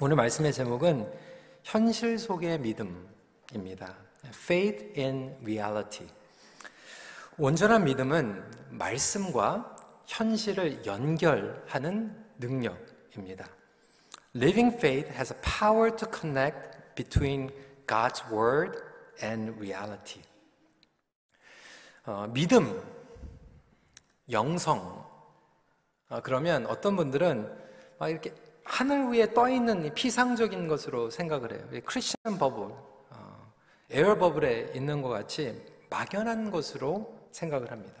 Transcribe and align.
오늘 0.00 0.14
말씀의 0.14 0.52
제목은 0.52 1.12
현실 1.64 2.20
속의 2.20 2.60
믿음입니다. 2.60 3.96
Faith 4.26 4.92
in 4.96 5.36
reality. 5.42 6.08
온전한 7.36 7.82
믿음은 7.82 8.48
말씀과 8.70 9.74
현실을 10.06 10.86
연결하는 10.86 12.16
능력입니다. 12.38 13.48
Living 14.36 14.72
faith 14.76 15.12
has 15.14 15.34
a 15.34 15.40
power 15.40 15.90
to 15.96 16.08
connect 16.08 16.94
between 16.94 17.50
God's 17.88 18.22
word 18.32 18.78
and 19.20 19.58
reality. 19.58 20.22
어, 22.06 22.28
믿음, 22.28 22.80
영성. 24.30 25.04
어, 26.08 26.20
그러면 26.22 26.66
어떤 26.66 26.94
분들은 26.94 27.66
막 27.98 28.08
이렇게 28.08 28.32
하늘 28.68 29.08
위에 29.08 29.32
떠 29.32 29.48
있는 29.48 29.92
피상적인 29.94 30.68
것으로 30.68 31.10
생각을 31.10 31.52
해요. 31.52 31.82
크리스천 31.86 32.38
버블, 32.38 32.64
어, 33.10 33.52
에어 33.90 34.18
버블에 34.18 34.72
있는 34.74 35.00
것 35.00 35.08
같이 35.08 35.60
막연한 35.88 36.50
것으로 36.50 37.18
생각을 37.32 37.70
합니다. 37.70 37.94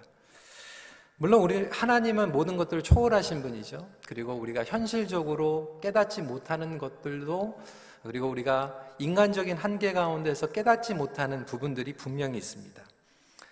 물론 1.16 1.40
우리 1.40 1.66
하나님은 1.72 2.32
모든 2.32 2.56
것들을 2.56 2.82
초월하신 2.82 3.42
분이죠. 3.42 3.88
그리고 4.06 4.34
우리가 4.34 4.62
현실적으로 4.62 5.80
깨닫지 5.82 6.22
못하는 6.22 6.78
것들도 6.78 7.58
그리고 8.04 8.28
우리가 8.28 8.78
인간적인 8.98 9.56
한계 9.56 9.92
가운데서 9.92 10.48
깨닫지 10.48 10.94
못하는 10.94 11.44
부분들이 11.46 11.94
분명히 11.94 12.38
있습니다. 12.38 12.80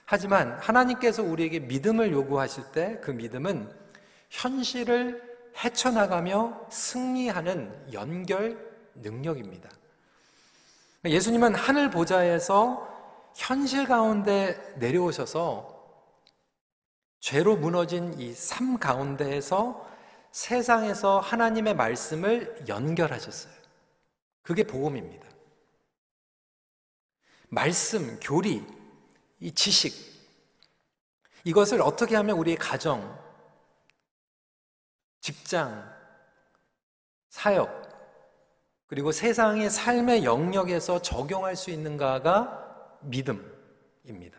하지만 0.04 0.52
하나님께서 0.60 1.22
우리에게 1.22 1.60
믿음을 1.60 2.12
요구하실 2.12 2.64
때 2.72 3.00
그 3.00 3.10
믿음은 3.10 3.68
현실을 4.30 5.25
헤쳐나가며 5.56 6.66
승리하는 6.70 7.92
연결 7.92 8.74
능력입니다. 8.94 9.70
예수님은 11.04 11.54
하늘 11.54 11.90
보좌에서 11.90 12.88
현실 13.34 13.86
가운데 13.86 14.74
내려오셔서 14.76 15.74
죄로 17.20 17.56
무너진 17.56 18.18
이 18.20 18.34
삶 18.34 18.78
가운데에서 18.78 19.86
세상에서 20.32 21.20
하나님의 21.20 21.74
말씀을 21.74 22.64
연결하셨어요. 22.68 23.52
그게 24.42 24.64
복음입니다. 24.64 25.26
말씀, 27.48 28.18
교리, 28.20 28.64
이 29.40 29.52
지식, 29.52 29.94
이것을 31.44 31.80
어떻게 31.80 32.16
하면 32.16 32.36
우리의 32.38 32.56
가정, 32.56 33.18
직장, 35.26 35.92
사역, 37.30 37.68
그리고 38.86 39.10
세상의 39.10 39.70
삶의 39.70 40.24
영역에서 40.24 41.02
적용할 41.02 41.56
수 41.56 41.72
있는가가 41.72 43.00
믿음입니다. 43.00 44.38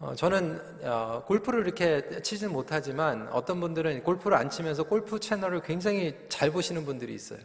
어, 0.00 0.16
저는 0.16 0.82
어, 0.82 1.22
골프를 1.26 1.64
이렇게 1.64 2.22
치진 2.22 2.50
못하지만 2.50 3.28
어떤 3.28 3.60
분들은 3.60 4.02
골프를 4.02 4.36
안 4.36 4.50
치면서 4.50 4.82
골프 4.82 5.20
채널을 5.20 5.60
굉장히 5.60 6.18
잘 6.28 6.50
보시는 6.50 6.84
분들이 6.84 7.14
있어요. 7.14 7.38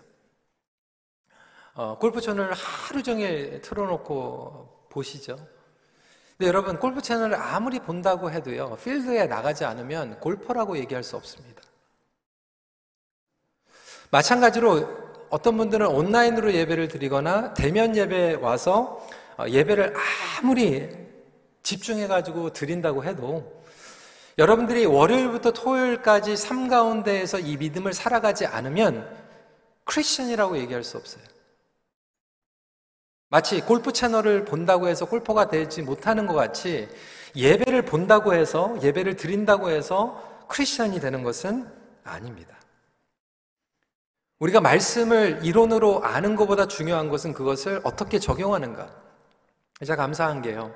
어, 1.76 2.00
골프 2.00 2.20
채널을 2.20 2.52
하루 2.56 3.04
종일 3.04 3.62
틀어놓고 3.62 4.88
보시죠. 4.90 5.38
근데 6.38 6.50
여러분 6.50 6.78
골프 6.80 7.02
채널을 7.02 7.36
아무리 7.36 7.80
본다고 7.80 8.30
해도요 8.30 8.78
필드에 8.84 9.28
나가지 9.28 9.64
않으면 9.64 10.20
골퍼라고 10.20 10.78
얘기할 10.78 11.04
수 11.04 11.16
없습니다. 11.16 11.62
마찬가지로 14.12 15.06
어떤 15.30 15.58
분들은 15.58 15.88
온라인으로 15.88 16.54
예배를 16.54 16.88
드리거나 16.88 17.54
대면 17.54 17.96
예배에 17.96 18.36
와서 18.36 19.06
어, 19.38 19.46
예배를 19.48 19.94
아무리 20.40 20.90
집중해가지고 21.64 22.54
드린다고 22.54 23.04
해도 23.04 23.64
여러분들이 24.38 24.86
월요일부터 24.86 25.52
토요일까지 25.52 26.38
삶 26.38 26.68
가운데에서 26.68 27.40
이 27.40 27.58
믿음을 27.58 27.94
살아가지 27.94 28.46
않으면 28.46 29.10
크리스천이라고 29.86 30.58
얘기할 30.58 30.84
수 30.84 30.98
없어요. 30.98 31.24
마치 33.36 33.60
골프 33.60 33.92
채널을 33.92 34.46
본다고 34.46 34.88
해서 34.88 35.04
골퍼가 35.04 35.50
되지 35.50 35.82
못하는 35.82 36.26
것 36.26 36.36
같이 36.36 36.88
예배를 37.36 37.82
본다고 37.82 38.34
해서 38.34 38.78
예배를 38.82 39.18
드린다고 39.18 39.72
해서 39.72 40.46
크리스천이 40.48 41.02
되는 41.02 41.22
것은 41.22 41.70
아닙니다. 42.06 42.56
우리가 44.40 44.62
말씀을 44.62 45.42
이론으로 45.44 46.02
아는 46.06 46.38
것보다 46.38 46.70
중요한 46.70 47.10
것은 47.10 47.34
그것을 47.34 47.82
어떻게 47.84 48.20
적용하는가. 48.20 48.88
제가 49.82 49.98
감사한 49.98 50.42
게요. 50.42 50.74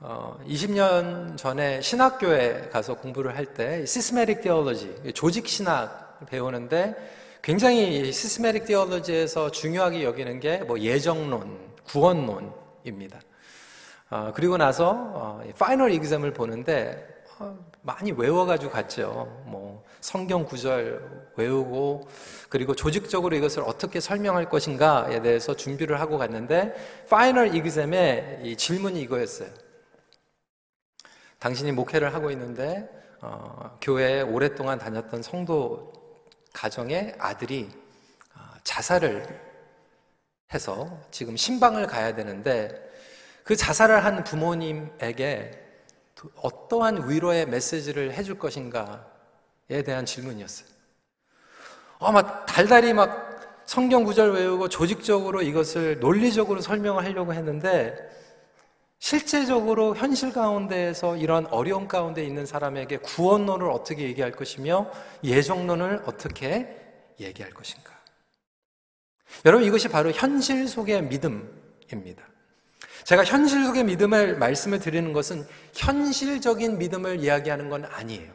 어, 0.00 0.36
20년 0.44 1.36
전에 1.36 1.80
신학교에 1.80 2.70
가서 2.72 2.94
공부를 2.94 3.36
할 3.36 3.54
때 3.54 3.86
시스메릭 3.86 4.40
디올로지, 4.40 5.12
조직 5.14 5.46
신학 5.46 6.26
배우는데 6.26 6.96
굉장히 7.42 8.12
systematic 8.12 8.66
theology에서 8.66 9.50
중요하게 9.50 10.04
여기는 10.04 10.38
게 10.40 10.62
뭐 10.66 10.78
예정론, 10.78 11.58
구원론입니다. 11.84 13.20
어, 14.10 14.32
그리고 14.34 14.56
나서 14.56 14.90
어, 14.90 15.42
final 15.58 15.90
exam을 15.92 16.32
보는데 16.32 17.24
어, 17.40 17.58
많이 17.80 18.12
외워가지고 18.12 18.70
갔죠. 18.70 19.42
뭐 19.46 19.82
성경 20.00 20.44
구절 20.44 21.32
외우고 21.36 22.06
그리고 22.48 22.76
조직적으로 22.76 23.34
이것을 23.34 23.62
어떻게 23.66 23.98
설명할 23.98 24.48
것인가에 24.48 25.20
대해서 25.22 25.56
준비를 25.56 26.00
하고 26.00 26.18
갔는데 26.18 26.74
final 27.10 27.56
exam의 27.56 28.56
질문이 28.56 29.00
이거였어요. 29.00 29.48
당신이 31.40 31.72
목회를 31.72 32.14
하고 32.14 32.30
있는데 32.30 32.88
어, 33.20 33.76
교회에 33.80 34.20
오랫동안 34.20 34.78
다녔던 34.78 35.22
성도 35.22 35.92
가정의 36.52 37.14
아들이 37.18 37.70
어, 38.34 38.40
자살을 38.64 39.52
해서 40.52 41.00
지금 41.10 41.36
신방을 41.36 41.86
가야 41.86 42.14
되는데 42.14 42.90
그 43.44 43.56
자살을 43.56 44.04
한 44.04 44.22
부모님에게 44.24 45.58
어떠한 46.36 47.10
위로의 47.10 47.46
메시지를 47.46 48.12
해줄 48.12 48.38
것인가에 48.38 49.82
대한 49.84 50.06
질문이었어요. 50.06 50.68
어, 51.98 52.12
막 52.12 52.46
달달이 52.46 52.92
막 52.92 53.62
성경 53.64 54.04
구절 54.04 54.32
외우고 54.32 54.68
조직적으로 54.68 55.42
이것을 55.42 56.00
논리적으로 56.00 56.60
설명을 56.60 57.04
하려고 57.04 57.32
했는데 57.32 57.96
실제적으로 59.02 59.96
현실 59.96 60.32
가운데에서 60.32 61.16
이런 61.16 61.44
어려움 61.46 61.88
가운데 61.88 62.24
있는 62.24 62.46
사람에게 62.46 62.98
구원론을 62.98 63.68
어떻게 63.68 64.04
얘기할 64.04 64.30
것이며 64.30 64.92
예정론을 65.24 66.04
어떻게 66.06 66.80
얘기할 67.18 67.50
것인가. 67.50 67.90
여러분 69.44 69.66
이것이 69.66 69.88
바로 69.88 70.12
현실 70.12 70.68
속의 70.68 71.02
믿음입니다. 71.02 72.22
제가 73.02 73.24
현실 73.24 73.64
속의 73.64 73.82
믿음을 73.82 74.38
말씀을 74.38 74.78
드리는 74.78 75.12
것은 75.12 75.48
현실적인 75.74 76.78
믿음을 76.78 77.18
이야기하는 77.18 77.70
건 77.70 77.84
아니에요. 77.84 78.32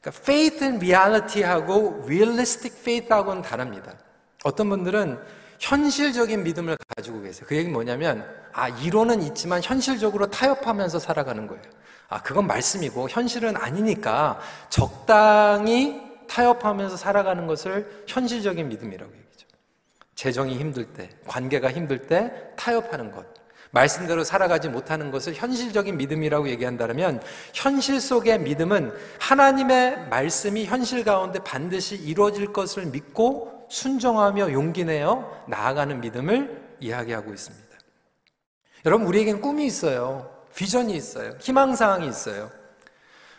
그러니까 0.00 0.22
faith 0.22 0.62
and 0.62 0.86
reality하고 0.86 2.04
realistic 2.04 2.78
faith하고는 2.78 3.42
다릅니다. 3.42 3.98
어떤 4.44 4.68
분들은 4.68 5.18
현실적인 5.58 6.42
믿음을 6.42 6.76
가지고 6.96 7.22
계세요. 7.22 7.46
그 7.48 7.56
얘기는 7.56 7.72
뭐냐면, 7.72 8.26
아, 8.52 8.68
이론은 8.68 9.22
있지만 9.22 9.62
현실적으로 9.62 10.30
타협하면서 10.30 10.98
살아가는 10.98 11.46
거예요. 11.46 11.62
아, 12.08 12.22
그건 12.22 12.46
말씀이고, 12.46 13.08
현실은 13.08 13.56
아니니까 13.56 14.38
적당히 14.68 16.00
타협하면서 16.28 16.96
살아가는 16.96 17.46
것을 17.46 18.04
현실적인 18.06 18.68
믿음이라고 18.68 19.12
얘기죠. 19.12 19.46
재정이 20.14 20.58
힘들 20.58 20.92
때, 20.92 21.10
관계가 21.26 21.70
힘들 21.72 22.06
때 22.06 22.32
타협하는 22.56 23.12
것. 23.12 23.36
말씀대로 23.70 24.24
살아가지 24.24 24.68
못하는 24.68 25.10
것을 25.10 25.34
현실적인 25.34 25.98
믿음이라고 25.98 26.48
얘기한다면 26.48 27.20
현실 27.52 28.00
속의 28.00 28.40
믿음은 28.40 28.92
하나님의 29.20 30.08
말씀이 30.08 30.64
현실 30.64 31.04
가운데 31.04 31.40
반드시 31.40 31.96
이루어질 31.96 32.52
것을 32.52 32.86
믿고 32.86 33.55
순종하며 33.68 34.52
용기 34.52 34.84
내어 34.84 35.44
나아가는 35.48 36.00
믿음을 36.00 36.76
이야기하고 36.80 37.32
있습니다. 37.32 37.66
여러분, 38.84 39.06
우리에겐 39.06 39.40
꿈이 39.40 39.66
있어요. 39.66 40.30
비전이 40.54 40.94
있어요. 40.94 41.34
희망사항이 41.40 42.08
있어요. 42.08 42.50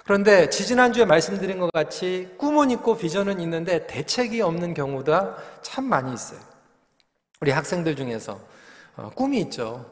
그런데 0.04 0.50
지지난주에 0.50 1.04
말씀드린 1.04 1.60
것 1.60 1.72
같이 1.74 2.34
꿈은 2.38 2.72
있고 2.72 2.96
비전은 2.96 3.42
있는데 3.42 3.88
대책이 3.88 4.42
없는 4.42 4.74
경우가 4.74 5.38
참 5.62 5.84
많이 5.84 6.14
있어요. 6.14 6.40
우리 7.42 7.52
학생들 7.52 7.96
중에서 7.96 8.40
어, 8.96 9.10
꿈이 9.14 9.40
있죠. 9.42 9.86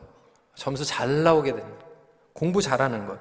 점수 0.56 0.86
잘 0.86 1.24
나오게 1.24 1.54
됩니다. 1.54 1.86
공부 2.34 2.62
잘하는 2.62 3.08
것. 3.08 3.20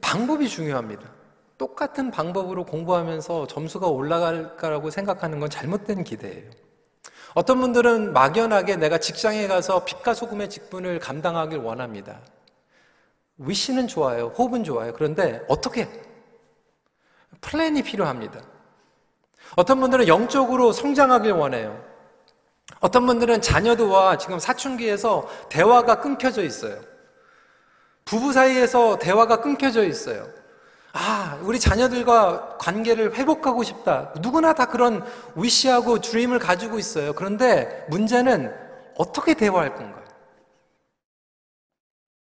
방법이 0.00 0.48
중요합니다. 0.48 1.17
똑같은 1.58 2.12
방법으로 2.12 2.64
공부하면서 2.64 3.48
점수가 3.48 3.88
올라갈까라고 3.88 4.90
생각하는 4.90 5.40
건 5.40 5.50
잘못된 5.50 6.04
기대예요. 6.04 6.50
어떤 7.34 7.60
분들은 7.60 8.12
막연하게 8.12 8.76
내가 8.76 8.98
직장에 8.98 9.46
가서 9.48 9.84
빛과 9.84 10.14
소금의 10.14 10.48
직분을 10.48 11.00
감당하길 11.00 11.58
원합니다. 11.58 12.20
위시는 13.38 13.88
좋아요. 13.88 14.32
호흡은 14.38 14.64
좋아요. 14.64 14.92
그런데 14.94 15.44
어떻게? 15.48 15.88
플랜이 17.40 17.82
필요합니다. 17.82 18.40
어떤 19.56 19.80
분들은 19.80 20.08
영적으로 20.08 20.72
성장하길 20.72 21.32
원해요. 21.32 21.84
어떤 22.80 23.06
분들은 23.06 23.40
자녀들과 23.40 24.18
지금 24.18 24.38
사춘기에서 24.38 25.28
대화가 25.48 26.00
끊겨져 26.00 26.42
있어요. 26.42 26.80
부부 28.04 28.32
사이에서 28.32 28.98
대화가 28.98 29.40
끊겨져 29.40 29.84
있어요. 29.84 30.37
아, 30.92 31.38
우리 31.42 31.60
자녀들과 31.60 32.58
관계를 32.58 33.14
회복하고 33.14 33.62
싶다. 33.62 34.12
누구나 34.20 34.52
다 34.52 34.66
그런 34.66 35.04
위시하고 35.36 36.00
드림을 36.00 36.38
가지고 36.38 36.78
있어요. 36.78 37.12
그런데 37.12 37.86
문제는 37.90 38.54
어떻게 38.96 39.34
대화할 39.34 39.74
건가요? 39.74 40.04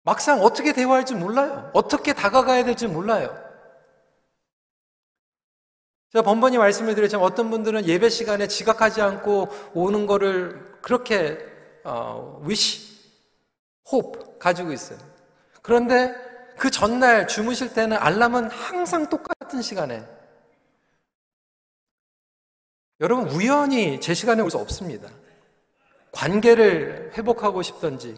막상 0.03 0.41
어떻게 0.41 0.73
대화할지 0.73 1.15
몰라요. 1.15 1.71
어떻게 1.75 2.13
다가가야 2.13 2.65
될지 2.65 2.87
몰라요. 2.87 3.37
제가 6.13 6.23
번번이 6.23 6.57
말씀을 6.59 6.95
드렸지만 6.95 7.25
어떤 7.25 7.51
분들은 7.51 7.87
예배 7.87 8.09
시간에 8.09 8.47
지각하지 8.47 9.03
않고 9.03 9.49
오는 9.75 10.07
거를 10.07 10.79
그렇게 10.81 11.39
어, 11.85 12.41
위시, 12.45 12.97
홉 13.91 14.39
가지고 14.39 14.73
있어요. 14.73 14.99
그런데 15.63 16.15
그 16.59 16.71
전날 16.71 17.29
주무실 17.29 17.73
때는 17.73 17.97
알람은 17.97 18.51
항상 18.51 19.09
똑같은 19.09 19.63
시간에 19.63 20.05
여러분 23.01 23.29
우연히 23.29 24.01
제 24.01 24.15
시간에 24.15 24.43
올 24.43 24.51
수 24.51 24.59
없습니다. 24.59 25.09
관계를 26.13 27.13
회복하고 27.17 27.61
싶던지 27.61 28.17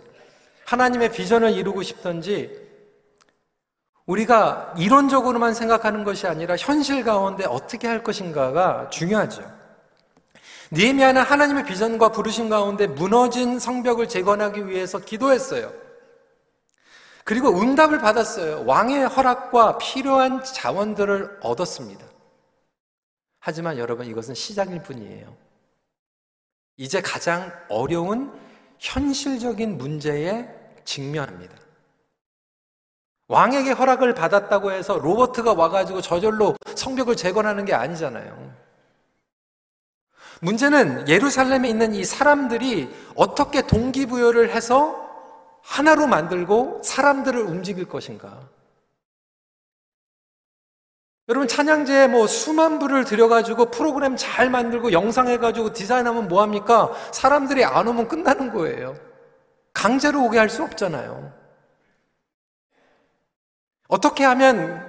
하나님의 0.67 1.11
비전을 1.11 1.53
이루고 1.53 1.83
싶던지 1.83 2.69
우리가 4.07 4.73
이론적으로만 4.79 5.53
생각하는 5.53 6.05
것이 6.05 6.27
아니라 6.29 6.57
현실 6.57 7.03
가운데 7.03 7.45
어떻게 7.45 7.89
할 7.89 8.05
것인가가 8.05 8.89
중요하죠. 8.91 9.43
니에미아는 10.73 11.23
하나님의 11.23 11.65
비전과 11.65 12.11
부르심 12.11 12.49
가운데 12.49 12.87
무너진 12.87 13.59
성벽을 13.59 14.09
재건하기 14.09 14.69
위해서 14.69 14.99
기도했어요. 14.99 15.73
그리고 17.29 17.61
응답을 17.61 17.99
받았어요. 17.99 18.65
왕의 18.65 19.07
허락과 19.07 19.77
필요한 19.77 20.43
자원들을 20.43 21.41
얻었습니다. 21.43 22.03
하지만 23.39 23.77
여러분 23.77 24.07
이것은 24.07 24.35
시작일 24.35 24.83
뿐이에요. 24.83 25.37
이제 26.79 27.03
가장 27.03 27.53
어려운 27.69 28.33
현실적인 28.79 29.77
문제에 29.77 30.49
직면합니다. 30.87 31.55
왕에게 33.27 33.73
허락을 33.73 34.15
받았다고 34.15 34.73
해서 34.73 34.97
로버트가 34.97 35.53
와가지고 35.53 36.01
저절로 36.01 36.57
성벽을 36.75 37.15
재건하는 37.15 37.67
게 37.67 37.75
아니잖아요. 37.75 38.55
문제는 40.41 41.11
예루살렘에 41.11 41.69
있는 41.69 41.95
이 41.95 42.05
사람들이 42.07 42.89
어떻게 43.17 43.67
동기부여를 43.67 44.55
해서 44.55 45.08
하나로 45.69 46.07
만들고 46.07 46.81
사람들을 46.83 47.41
움직일 47.41 47.87
것인가? 47.87 48.49
여러분 51.29 51.47
찬양제에 51.47 52.09
뭐 52.09 52.27
수만 52.27 52.79
불을 52.79 53.05
들여가지고 53.05 53.67
프로그램 53.67 54.17
잘 54.17 54.49
만들고 54.49 54.93
영상 54.93 55.29
해가지고 55.29 55.75
디자인하면 55.75 56.27
뭐합니까? 56.27 56.91
사람들이 57.13 57.65
안 57.65 57.87
오면 57.87 58.09
끝나는 58.09 58.51
거예요. 58.51 58.97
강제로 59.75 60.25
오게 60.25 60.39
할 60.39 60.49
수 60.49 60.63
없잖아요. 60.65 61.33
어떻게 63.89 64.25
하면 64.25 64.87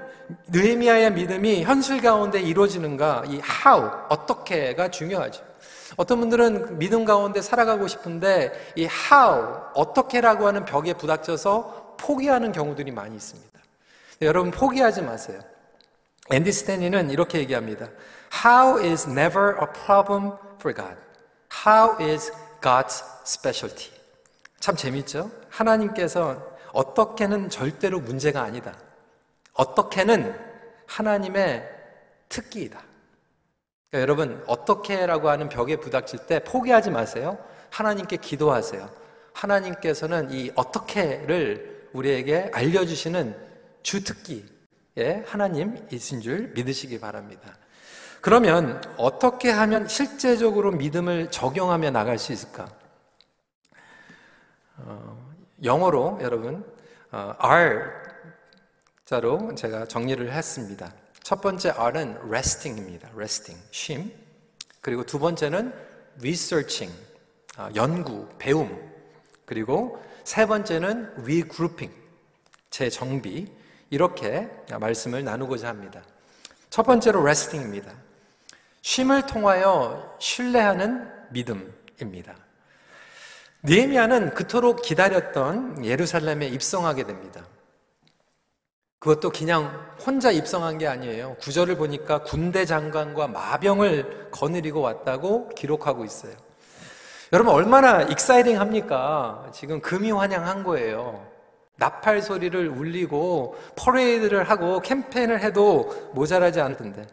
느헤미야의 0.47 1.11
믿음이 1.11 1.63
현실 1.63 2.01
가운데 2.01 2.39
이루어지는가? 2.39 3.23
이 3.27 3.41
how 3.65 3.89
어떻게가 4.09 4.89
중요하죠. 4.89 5.48
어떤 5.97 6.19
분들은 6.19 6.77
믿음 6.79 7.05
가운데 7.05 7.41
살아가고 7.41 7.87
싶은데 7.87 8.73
이 8.75 8.83
how 8.83 9.55
어떻게라고 9.73 10.47
하는 10.47 10.65
벽에 10.65 10.93
부닥쳐서 10.93 11.95
포기하는 11.97 12.51
경우들이 12.51 12.91
많이 12.91 13.15
있습니다. 13.15 13.59
여러분 14.21 14.51
포기하지 14.51 15.01
마세요. 15.01 15.39
앤디 16.31 16.51
스탠리는 16.51 17.09
이렇게 17.09 17.39
얘기합니다. 17.39 17.89
How 18.45 18.79
is 18.79 19.09
never 19.09 19.55
a 19.59 19.67
problem 19.85 20.33
for 20.59 20.75
God. 20.75 20.95
How 21.65 21.97
is 21.99 22.31
God's 22.61 23.03
specialty. 23.25 23.91
참 24.59 24.75
재밌죠? 24.75 25.31
하나님께서 25.49 26.45
어떻게는 26.71 27.49
절대로 27.49 27.99
문제가 27.99 28.41
아니다. 28.43 28.73
어떻게는 29.53 30.37
하나님의 30.85 31.67
특기이다. 32.29 32.79
그러니까 33.89 34.01
여러분, 34.01 34.43
어떻게라고 34.45 35.29
하는 35.29 35.49
벽에 35.49 35.77
부닥칠 35.77 36.27
때 36.27 36.39
포기하지 36.43 36.91
마세요. 36.91 37.37
하나님께 37.71 38.17
기도하세요. 38.17 38.89
하나님께서는 39.33 40.31
이 40.31 40.51
어떻게를 40.55 41.89
우리에게 41.93 42.51
알려주시는 42.53 43.35
주특기의 43.81 45.23
하나님이신 45.25 46.21
줄 46.21 46.49
믿으시기 46.49 46.99
바랍니다. 46.99 47.57
그러면 48.21 48.81
어떻게 48.97 49.49
하면 49.49 49.87
실제적으로 49.87 50.71
믿음을 50.71 51.31
적용하며 51.31 51.91
나갈 51.91 52.17
수 52.17 52.33
있을까? 52.33 52.67
어, 54.77 55.33
영어로 55.63 56.19
여러분 56.21 56.65
어, 57.11 57.33
R 57.37 57.91
자로 59.05 59.55
제가 59.55 59.85
정리를 59.85 60.31
했습니다. 60.31 60.93
첫 61.29 61.41
번째 61.41 61.69
R은 61.77 62.17
resting입니다. 62.23 63.07
resting, 63.13 63.63
쉼. 63.69 64.11
그리고 64.81 65.05
두 65.05 65.19
번째는 65.19 65.71
researching, 66.17 66.91
아, 67.55 67.69
연구, 67.75 68.27
배움. 68.39 68.91
그리고 69.45 70.03
세 70.23 70.47
번째는 70.47 71.13
regrouping, 71.19 71.93
재정비. 72.71 73.45
이렇게 73.91 74.49
말씀을 74.71 75.23
나누고자 75.23 75.67
합니다. 75.67 76.01
첫 76.71 76.81
번째로 76.81 77.21
resting입니다. 77.21 77.93
쉼을 78.81 79.27
통하여 79.27 80.17
신뢰하는 80.19 81.11
믿음입니다. 81.29 82.35
니에미아는 83.63 84.33
그토록 84.33 84.81
기다렸던 84.81 85.85
예루살렘에 85.85 86.47
입성하게 86.47 87.03
됩니다. 87.03 87.45
그것도 88.99 89.29
그냥 89.29 89.71
혼자 90.05 90.29
입성한 90.29 90.77
게 90.77 90.87
아니에요. 90.87 91.37
구절을 91.39 91.77
보니까 91.77 92.21
군대 92.23 92.65
장관과 92.65 93.27
마병을 93.27 94.27
거느리고 94.31 94.81
왔다고 94.81 95.49
기록하고 95.55 96.03
있어요. 96.03 96.33
여러분 97.31 97.53
얼마나 97.53 98.01
exciting 98.01 98.59
합니까? 98.59 99.45
지금 99.53 99.79
금의환향한 99.79 100.63
거예요. 100.63 101.25
나팔 101.77 102.21
소리를 102.21 102.67
울리고 102.67 103.55
퍼레이드를 103.77 104.43
하고 104.43 104.81
캠페인을 104.81 105.39
해도 105.39 106.11
모자라지 106.13 106.59
않던데. 106.59 107.07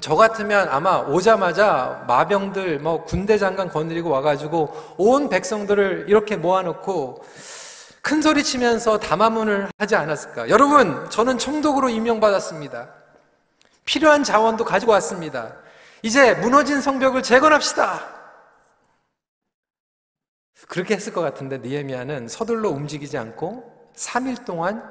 저 0.00 0.14
같으면 0.14 0.68
아마 0.68 0.98
오자마자 0.98 2.04
마병들 2.06 2.78
뭐 2.78 3.02
군대 3.02 3.36
장관 3.36 3.68
거느리고 3.68 4.10
와가지고 4.10 4.94
온 4.98 5.28
백성들을 5.28 6.04
이렇게 6.06 6.36
모아놓고 6.36 7.24
큰 8.06 8.22
소리 8.22 8.44
치면서 8.44 9.00
담화문을 9.00 9.68
하지 9.78 9.96
않았을까? 9.96 10.48
여러분, 10.48 11.10
저는 11.10 11.38
총독으로 11.38 11.88
임명받았습니다. 11.88 12.94
필요한 13.84 14.22
자원도 14.22 14.64
가지고 14.64 14.92
왔습니다. 14.92 15.56
이제 16.02 16.34
무너진 16.34 16.80
성벽을 16.80 17.24
재건합시다. 17.24 18.14
그렇게 20.68 20.94
했을 20.94 21.12
것 21.12 21.20
같은데 21.20 21.58
니에미아는 21.58 22.28
서둘러 22.28 22.70
움직이지 22.70 23.18
않고 23.18 23.90
3일 23.96 24.44
동안 24.44 24.88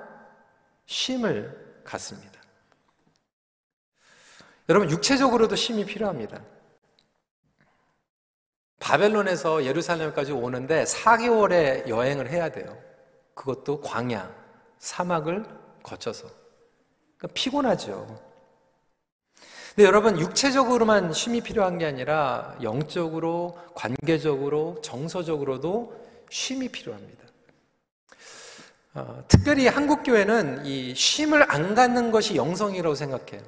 쉼을 0.86 1.84
갖습니다. 1.86 2.42
여러분 4.68 4.92
육체적으로도 4.92 5.56
쉼이 5.56 5.86
필요합니다. 5.86 6.42
바벨론에서 8.82 9.64
예루살렘까지 9.64 10.34
오는데 10.34 10.84
4개월의 10.84 11.88
여행을 11.88 12.30
해야 12.30 12.50
돼요. 12.50 12.85
그것도 13.36 13.82
광야, 13.82 14.34
사막을 14.80 15.46
거쳐서. 15.84 16.27
그러니까 17.18 17.34
피곤하죠. 17.34 18.20
근데 19.75 19.86
여러분, 19.86 20.18
육체적으로만 20.20 21.12
쉼이 21.13 21.42
필요한 21.42 21.77
게 21.77 21.86
아니라 21.86 22.58
영적으로, 22.62 23.58
관계적으로, 23.75 24.80
정서적으로도 24.82 25.94
쉼이 26.30 26.70
필요합니다. 26.70 27.25
어, 28.94 29.24
특별히 29.27 29.68
한국 29.68 30.04
교회는 30.04 30.65
이 30.65 30.96
쉼을 30.96 31.51
안 31.51 31.75
갖는 31.75 32.12
것이 32.12 32.38
영성이라고 32.38 32.96
생각해요. 32.96 33.44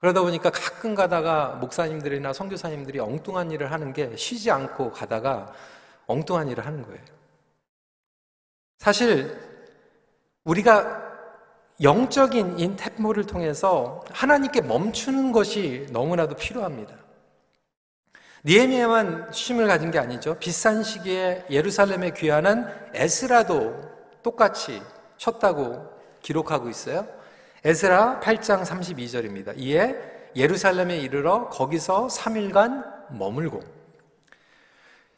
그러다 0.00 0.22
보니까 0.22 0.48
가끔 0.48 0.94
가다가 0.94 1.58
목사님들이나 1.60 2.32
선교사님들이 2.32 3.00
엉뚱한 3.00 3.50
일을 3.50 3.70
하는 3.70 3.92
게 3.92 4.16
쉬지 4.16 4.50
않고 4.50 4.92
가다가 4.92 5.52
엉뚱한 6.06 6.48
일을 6.48 6.64
하는 6.64 6.82
거예요. 6.82 7.19
사실 8.80 9.38
우리가 10.44 11.02
영적인 11.82 12.58
인템모를 12.58 13.24
통해서 13.26 14.02
하나님께 14.10 14.62
멈추는 14.62 15.32
것이 15.32 15.86
너무나도 15.90 16.34
필요합니다. 16.36 16.94
니에미야만 18.46 19.32
쉼을 19.32 19.66
가진 19.66 19.90
게 19.90 19.98
아니죠. 19.98 20.38
비싼 20.38 20.82
시기에 20.82 21.44
예루살렘에 21.50 22.12
귀환한 22.12 22.90
에스라도 22.94 23.78
똑같이 24.22 24.82
쉬었다고 25.18 25.86
기록하고 26.22 26.70
있어요. 26.70 27.06
에스라 27.62 28.20
8장 28.20 28.62
32절입니다. 28.64 29.58
이에 29.58 29.94
예루살렘에 30.34 30.96
이르러 30.96 31.50
거기서 31.50 32.06
3일간 32.06 33.10
머물고 33.10 33.60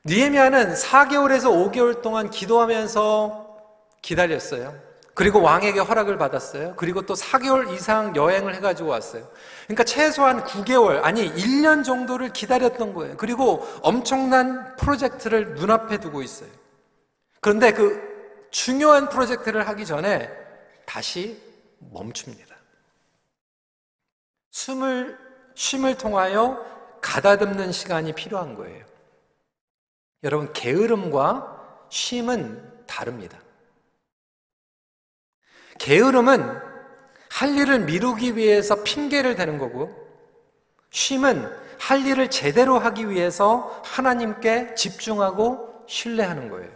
니에미아는 0.04 0.75
4개월에서 0.75 1.71
5개월 1.71 2.02
동안 2.02 2.28
기도하면서 2.28 3.42
기다렸어요. 4.03 4.93
그리고 5.15 5.43
왕에게 5.43 5.79
허락을 5.79 6.17
받았어요. 6.17 6.75
그리고 6.77 7.03
또 7.03 7.15
4개월 7.15 7.71
이상 7.73 8.17
여행을 8.17 8.55
해가지고 8.55 8.89
왔어요. 8.89 9.29
그러니까 9.65 9.85
최소한 9.85 10.43
9개월, 10.45 11.03
아니 11.05 11.31
1년 11.35 11.85
정도를 11.85 12.33
기다렸던 12.33 12.95
거예요. 12.95 13.17
그리고 13.17 13.67
엄청난 13.83 14.75
프로젝트를 14.77 15.55
눈앞에 15.55 15.99
두고 15.99 16.23
있어요. 16.23 16.51
그런데 17.41 17.73
그 17.73 18.01
중요한 18.51 19.09
프로젝트를 19.09 19.69
하기 19.69 19.85
전에 19.85 20.31
다시 20.87 21.41
멈춥니다. 21.79 22.57
숨을, 24.51 25.19
쉼을 25.55 25.97
통하여 25.99 26.65
가다듬는 27.03 27.73
시간이 27.73 28.15
필요한 28.15 28.55
거예요. 28.55 28.85
여러분, 30.23 30.53
게으름과 30.53 31.87
쉼은 31.91 32.87
다릅니다. 32.87 33.42
게으름은 35.83 36.61
할 37.29 37.59
일을 37.59 37.81
미루기 37.81 38.37
위해서 38.37 38.85
핑계를 38.85 39.35
대는 39.35 39.59
거고, 39.59 39.91
쉼은 40.91 41.51
할 41.81 42.07
일을 42.07 42.31
제대로 42.31 42.79
하기 42.79 43.11
위해서 43.11 43.83
하나님께 43.85 44.77
집중하고 44.77 45.85
신뢰하는 45.89 46.51
거예요. 46.51 46.71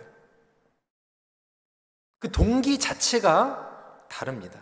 그 2.18 2.32
동기 2.32 2.80
자체가 2.80 4.06
다릅니다. 4.08 4.60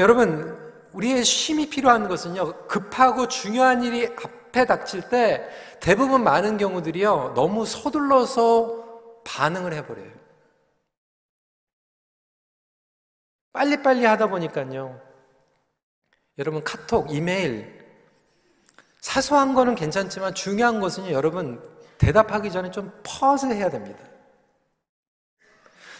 여러분, 0.00 0.58
우리의 0.92 1.24
쉼이 1.24 1.70
필요한 1.70 2.08
것은요, 2.08 2.66
급하고 2.66 3.28
중요한 3.28 3.84
일이 3.84 4.06
앞에 4.06 4.66
닥칠 4.66 5.08
때 5.08 5.48
대부분 5.78 6.24
많은 6.24 6.56
경우들이요, 6.56 7.34
너무 7.36 7.66
서둘러서 7.66 9.22
반응을 9.24 9.74
해버려요. 9.74 10.21
빨리빨리 13.52 14.04
하다 14.04 14.28
보니까요, 14.28 15.00
여러분 16.38 16.64
카톡, 16.64 17.12
이메일, 17.12 17.82
사소한 19.00 19.54
거는 19.54 19.74
괜찮지만 19.74 20.34
중요한 20.34 20.80
것은요, 20.80 21.12
여러분 21.12 21.62
대답하기 21.98 22.50
전에 22.50 22.70
좀 22.70 22.92
퍼즈 23.02 23.46
해야 23.46 23.68
됩니다. 23.68 23.98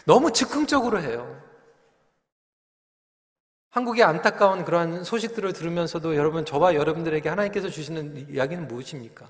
너무 0.05 0.31
즉흥적으로 0.31 1.01
해요. 1.01 1.41
한국의 3.69 4.03
안타까운 4.03 4.65
그러한 4.65 5.03
소식들을 5.03 5.53
들으면서도 5.53 6.15
여러분, 6.15 6.45
저와 6.45 6.75
여러분들에게 6.75 7.27
하나님께서 7.27 7.69
주시는 7.69 8.29
이야기는 8.29 8.67
무엇입니까? 8.67 9.27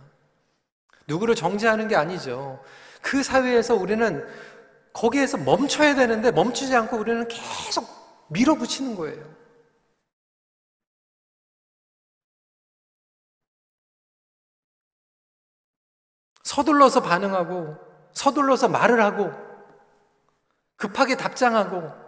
누구를 1.07 1.35
정죄하는 1.35 1.87
게 1.87 1.95
아니죠. 1.95 2.63
그 3.01 3.23
사회에서 3.23 3.75
우리는 3.75 4.25
거기에서 4.93 5.37
멈춰야 5.37 5.95
되는데 5.95 6.31
멈추지 6.31 6.75
않고 6.75 6.97
우리는 6.97 7.27
계속 7.27 8.02
밀어붙이는 8.29 8.95
거예요. 8.95 9.33
서둘러서 16.43 17.01
반응하고, 17.01 17.77
서둘러서 18.13 18.67
말을 18.69 19.01
하고, 19.01 19.31
급하게 20.75 21.15
답장하고, 21.15 22.03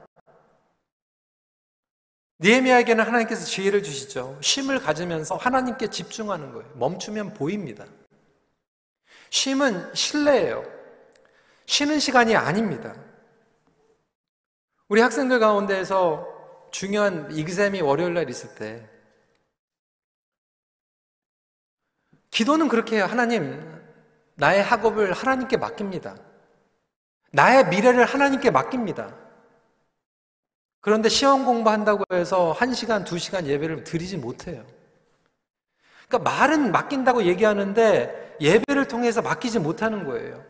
니에미아에게는 2.39 3.05
하나님께서 3.05 3.45
지혜를 3.45 3.81
주시죠. 3.81 4.37
쉼을 4.41 4.79
가지면서 4.79 5.35
하나님께 5.35 5.89
집중하는 5.89 6.51
거예요. 6.53 6.69
멈추면 6.75 7.33
보입니다. 7.33 7.85
쉼은 9.29 9.95
신뢰예요. 9.95 10.63
쉬는 11.65 11.99
시간이 11.99 12.35
아닙니다. 12.35 12.93
우리 14.87 15.01
학생들 15.01 15.39
가운데에서 15.39 16.27
중요한 16.71 17.31
이그셈이 17.31 17.81
월요일 17.81 18.13
날 18.13 18.29
있을 18.29 18.53
때 18.55 18.87
기도는 22.29 22.67
그렇게 22.67 22.97
해요. 22.97 23.05
하나님, 23.05 23.81
나의 24.35 24.61
학업을 24.61 25.13
하나님께 25.13 25.57
맡깁니다. 25.57 26.17
나의 27.31 27.69
미래를 27.69 28.05
하나님께 28.05 28.51
맡깁니다. 28.51 29.15
그런데 30.81 31.09
시험 31.09 31.45
공부한다고 31.45 32.03
해서 32.13 32.55
1시간, 32.59 33.05
2시간 33.05 33.45
예배를 33.45 33.83
드리지 33.85 34.17
못해요. 34.17 34.63
그러니까 36.07 36.29
말은 36.29 36.71
맡긴다고 36.71 37.23
얘기하는데 37.23 38.37
예배를 38.39 38.87
통해서 38.87 39.21
맡기지 39.21 39.59
못하는 39.59 40.05
거예요. 40.05 40.43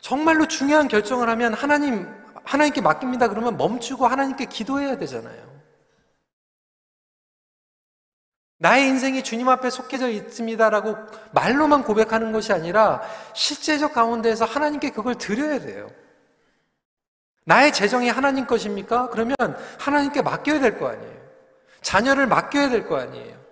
정말로 0.00 0.46
중요한 0.46 0.88
결정을 0.88 1.28
하면 1.30 1.54
하나님, 1.54 2.25
하나님께 2.46 2.80
맡깁니다. 2.80 3.28
그러면 3.28 3.56
멈추고 3.56 4.06
하나님께 4.06 4.46
기도해야 4.46 4.96
되잖아요. 4.98 5.56
나의 8.58 8.88
인생이 8.88 9.22
주님 9.22 9.48
앞에 9.48 9.68
속해져 9.68 10.08
있습니다라고 10.08 10.96
말로만 11.32 11.82
고백하는 11.84 12.32
것이 12.32 12.52
아니라 12.52 13.02
실제적 13.34 13.92
가운데에서 13.92 14.46
하나님께 14.46 14.90
그걸 14.90 15.16
드려야 15.16 15.60
돼요. 15.60 15.88
나의 17.44 17.72
재정이 17.72 18.08
하나님 18.08 18.46
것입니까? 18.46 19.10
그러면 19.10 19.36
하나님께 19.78 20.22
맡겨야 20.22 20.60
될 20.60 20.78
거 20.78 20.88
아니에요. 20.88 21.16
자녀를 21.82 22.26
맡겨야 22.26 22.70
될 22.70 22.88
거 22.88 22.96
아니에요. 22.96 23.45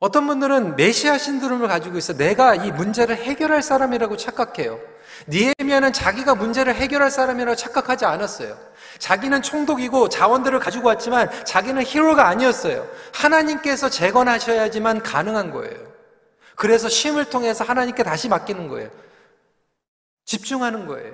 어떤 0.00 0.26
분들은 0.26 0.76
메시아 0.76 1.18
신드롬을 1.18 1.68
가지고 1.68 1.98
있어 1.98 2.14
내가 2.14 2.54
이 2.54 2.72
문제를 2.72 3.16
해결할 3.16 3.62
사람이라고 3.62 4.16
착각해요. 4.16 4.80
니에미아는 5.28 5.92
자기가 5.92 6.34
문제를 6.34 6.74
해결할 6.74 7.10
사람이라고 7.10 7.54
착각하지 7.54 8.06
않았어요. 8.06 8.56
자기는 8.98 9.42
총독이고 9.42 10.08
자원들을 10.08 10.58
가지고 10.58 10.88
왔지만 10.88 11.28
자기는 11.44 11.82
히로가 11.82 12.26
아니었어요. 12.28 12.88
하나님께서 13.12 13.90
재건하셔야지만 13.90 15.02
가능한 15.02 15.50
거예요. 15.50 15.76
그래서 16.56 16.88
쉼을 16.88 17.26
통해서 17.26 17.62
하나님께 17.62 18.02
다시 18.02 18.30
맡기는 18.30 18.68
거예요. 18.68 18.88
집중하는 20.24 20.86
거예요. 20.86 21.12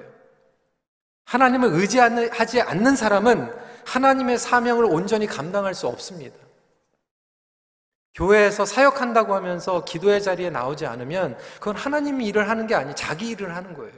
하나님을 1.25 1.71
의지하지 1.73 2.61
않는 2.61 2.95
사람은 2.95 3.52
하나님의 3.85 4.38
사명을 4.38 4.85
온전히 4.85 5.26
감당할 5.26 5.75
수 5.75 5.88
없습니다. 5.88 6.46
교회에서 8.16 8.64
사역한다고 8.64 9.35
하면서 9.35 9.85
기도의 9.85 10.23
자리에 10.23 10.50
나오지 10.50 10.87
않으면 10.87 11.37
그건 11.58 11.76
하나님이 11.76 12.26
일을 12.26 12.49
하는 12.49 12.66
게 12.66 12.75
아니 12.75 12.94
자기 12.96 13.28
일을 13.28 13.54
하는 13.54 13.75
거예요. 13.75 13.92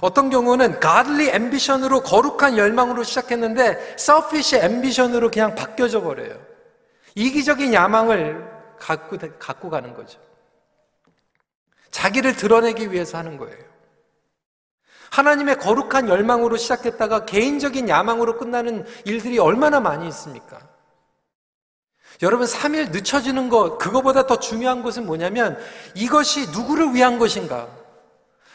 어떤 0.00 0.28
경우는 0.28 0.80
godly 0.80 1.30
ambition으로 1.30 2.02
거룩한 2.02 2.58
열망으로 2.58 3.04
시작했는데 3.04 3.94
selfish 3.98 4.56
ambition으로 4.56 5.30
그냥 5.30 5.54
바뀌어져 5.54 6.02
버려요. 6.02 6.36
이기적인 7.14 7.72
야망을 7.72 8.46
갖고, 8.78 9.16
갖고 9.38 9.70
가는 9.70 9.94
거죠. 9.94 10.18
자기를 11.92 12.36
드러내기 12.36 12.92
위해서 12.92 13.16
하는 13.16 13.38
거예요. 13.38 13.64
하나님의 15.10 15.58
거룩한 15.60 16.08
열망으로 16.08 16.56
시작했다가 16.56 17.24
개인적인 17.24 17.88
야망으로 17.88 18.36
끝나는 18.36 18.84
일들이 19.04 19.38
얼마나 19.38 19.80
많이 19.80 20.08
있습니까? 20.08 20.75
여러분, 22.22 22.46
3일 22.46 22.90
늦춰지는 22.92 23.48
것, 23.48 23.78
그거보다 23.78 24.26
더 24.26 24.38
중요한 24.38 24.82
것은 24.82 25.06
뭐냐면 25.06 25.58
이것이 25.94 26.50
누구를 26.50 26.94
위한 26.94 27.18
것인가? 27.18 27.68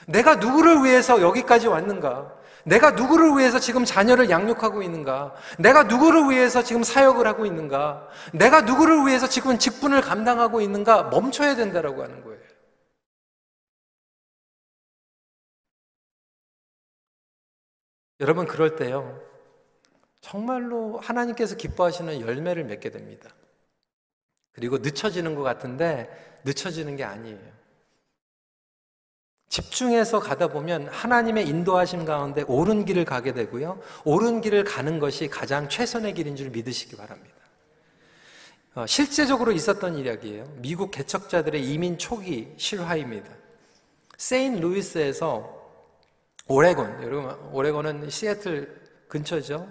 내가 0.07 0.35
누구를 0.35 0.83
위해서 0.83 1.21
여기까지 1.21 1.67
왔는가? 1.67 2.33
내가 2.63 2.91
누구를 2.91 3.37
위해서 3.37 3.59
지금 3.59 3.85
자녀를 3.85 4.29
양육하고 4.29 4.83
있는가? 4.83 5.33
내가 5.57 5.83
누구를 5.83 6.29
위해서 6.29 6.63
지금 6.63 6.83
사역을 6.83 7.25
하고 7.25 7.45
있는가? 7.45 8.07
내가 8.33 8.61
누구를 8.61 9.05
위해서 9.07 9.27
지금 9.27 9.57
직분을 9.57 10.01
감당하고 10.01 10.61
있는가? 10.61 11.03
멈춰야 11.03 11.55
된다라고 11.55 12.03
하는 12.03 12.23
거예요. 12.23 12.39
여러분 18.19 18.45
그럴 18.45 18.75
때요. 18.75 19.19
정말로 20.21 20.99
하나님께서 20.99 21.55
기뻐하시는 21.55 22.21
열매를 22.21 22.63
맺게 22.65 22.91
됩니다. 22.91 23.29
그리고 24.53 24.77
늦춰지는 24.77 25.35
것 25.35 25.43
같은데 25.43 26.09
늦춰지는 26.43 26.95
게 26.95 27.03
아니에요. 27.03 27.61
집중해서 29.49 30.21
가다 30.21 30.47
보면 30.47 30.87
하나님의 30.87 31.45
인도하심 31.47 32.05
가운데 32.05 32.43
옳은 32.43 32.85
길을 32.85 33.03
가게 33.03 33.33
되고요. 33.33 33.81
옳은 34.05 34.39
길을 34.39 34.63
가는 34.63 34.97
것이 34.97 35.27
가장 35.27 35.67
최선의 35.67 36.13
길인 36.13 36.37
줄 36.37 36.49
믿으시기 36.51 36.95
바랍니다. 36.95 37.35
어, 38.73 38.87
실제적으로 38.87 39.51
있었던 39.51 39.97
이야기예요. 39.97 40.45
미국 40.59 40.91
개척자들의 40.91 41.69
이민 41.69 41.97
초기 41.97 42.53
실화입니다. 42.55 43.29
세인 44.17 44.61
루이스에서 44.61 45.59
오레곤, 46.47 47.03
여러분 47.03 47.31
오레곤은 47.51 48.09
시애틀 48.09 48.81
근처죠. 49.09 49.69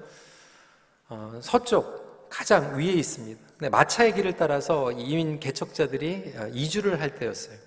어, 1.09 1.41
서쪽 1.43 2.29
가장 2.29 2.79
위에 2.79 2.93
있습니다. 2.93 3.50
네, 3.61 3.69
마차의 3.69 4.15
길을 4.15 4.37
따라서 4.39 4.91
이민 4.91 5.39
개척자들이 5.39 6.33
어, 6.37 6.49
이주를 6.51 6.99
할 6.99 7.15
때였어요. 7.17 7.59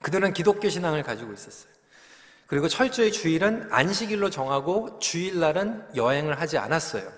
그들은 0.00 0.32
기독교 0.32 0.70
신앙을 0.70 1.02
가지고 1.02 1.34
있었어요. 1.34 1.70
그리고 2.46 2.68
철저히 2.68 3.12
주일은 3.12 3.68
안식일로 3.70 4.30
정하고 4.30 4.98
주일날은 5.00 5.84
여행을 5.94 6.40
하지 6.40 6.56
않았어요. 6.56 7.12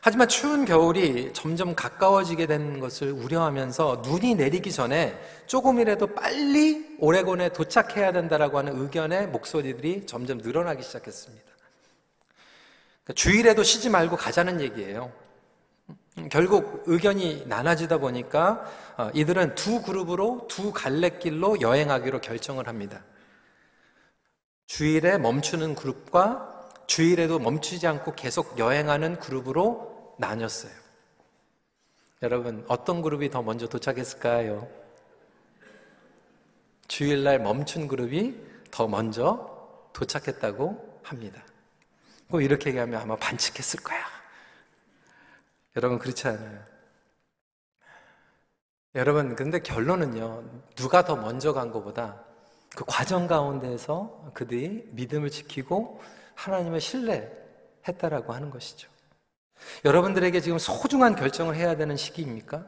하지만 0.00 0.26
추운 0.26 0.64
겨울이 0.64 1.32
점점 1.34 1.76
가까워지게 1.76 2.46
되는 2.46 2.80
것을 2.80 3.12
우려하면서 3.12 4.02
눈이 4.04 4.34
내리기 4.34 4.72
전에 4.72 5.16
조금이라도 5.46 6.08
빨리 6.14 6.96
오레곤에 6.98 7.50
도착해야 7.50 8.10
된다라고 8.10 8.58
하는 8.58 8.76
의견의 8.80 9.28
목소리들이 9.28 10.06
점점 10.06 10.38
늘어나기 10.38 10.82
시작했습니다. 10.82 11.44
그러니까 13.04 13.12
주일에도 13.14 13.62
쉬지 13.62 13.88
말고 13.88 14.16
가자는 14.16 14.60
얘기예요. 14.60 15.12
결국 16.30 16.82
의견이 16.86 17.46
나눠지다 17.46 17.98
보니까 17.98 18.64
어, 18.98 19.10
이들은 19.14 19.54
두 19.54 19.82
그룹으로 19.82 20.46
두 20.48 20.72
갈래길로 20.72 21.60
여행하기로 21.60 22.20
결정을 22.20 22.68
합니다. 22.68 23.02
주일에 24.66 25.18
멈추는 25.18 25.74
그룹과 25.74 26.70
주일에도 26.86 27.38
멈추지 27.38 27.86
않고 27.86 28.14
계속 28.14 28.58
여행하는 28.58 29.18
그룹으로 29.18 30.14
나뉘었어요. 30.18 30.72
여러분, 32.22 32.64
어떤 32.68 33.02
그룹이 33.02 33.30
더 33.30 33.42
먼저 33.42 33.66
도착했을까요? 33.66 34.68
주일날 36.88 37.38
멈춘 37.40 37.88
그룹이 37.88 38.34
더 38.70 38.86
먼저 38.86 39.50
도착했다고 39.92 41.00
합니다. 41.02 41.42
꼭 42.30 42.42
이렇게 42.42 42.70
얘기하면 42.70 43.00
아마 43.00 43.16
반칙했을 43.16 43.80
거야. 43.80 44.21
여러분 45.76 45.98
그렇지 45.98 46.28
않아요. 46.28 46.60
여러분 48.94 49.34
근데 49.34 49.58
결론은요. 49.60 50.44
누가 50.74 51.04
더 51.04 51.16
먼저 51.16 51.52
간 51.52 51.70
것보다 51.70 52.24
그 52.76 52.84
과정 52.86 53.26
가운데서 53.26 54.30
그들이 54.34 54.88
믿음을 54.92 55.30
지키고 55.30 56.00
하나님을 56.34 56.80
신뢰했다라고 56.80 58.32
하는 58.32 58.50
것이죠. 58.50 58.90
여러분들에게 59.84 60.40
지금 60.40 60.58
소중한 60.58 61.14
결정을 61.14 61.54
해야 61.54 61.76
되는 61.76 61.96
시기입니까? 61.96 62.66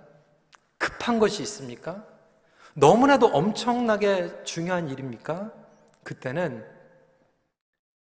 급한 0.78 1.18
것이 1.18 1.42
있습니까? 1.42 2.06
너무나도 2.74 3.28
엄청나게 3.28 4.44
중요한 4.44 4.88
일입니까? 4.88 5.52
그때는 6.02 6.64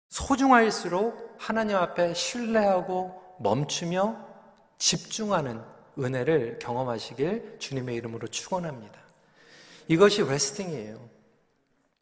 소중할수록 0.08 1.36
하나님 1.38 1.76
앞에 1.76 2.14
신뢰하고 2.14 3.36
멈추며 3.40 4.25
집중하는 4.78 5.62
은혜를 5.98 6.58
경험하시길 6.58 7.56
주님의 7.58 7.96
이름으로 7.96 8.28
축원합니다. 8.28 8.98
이것이 9.88 10.22
레스팅이에요. 10.22 11.08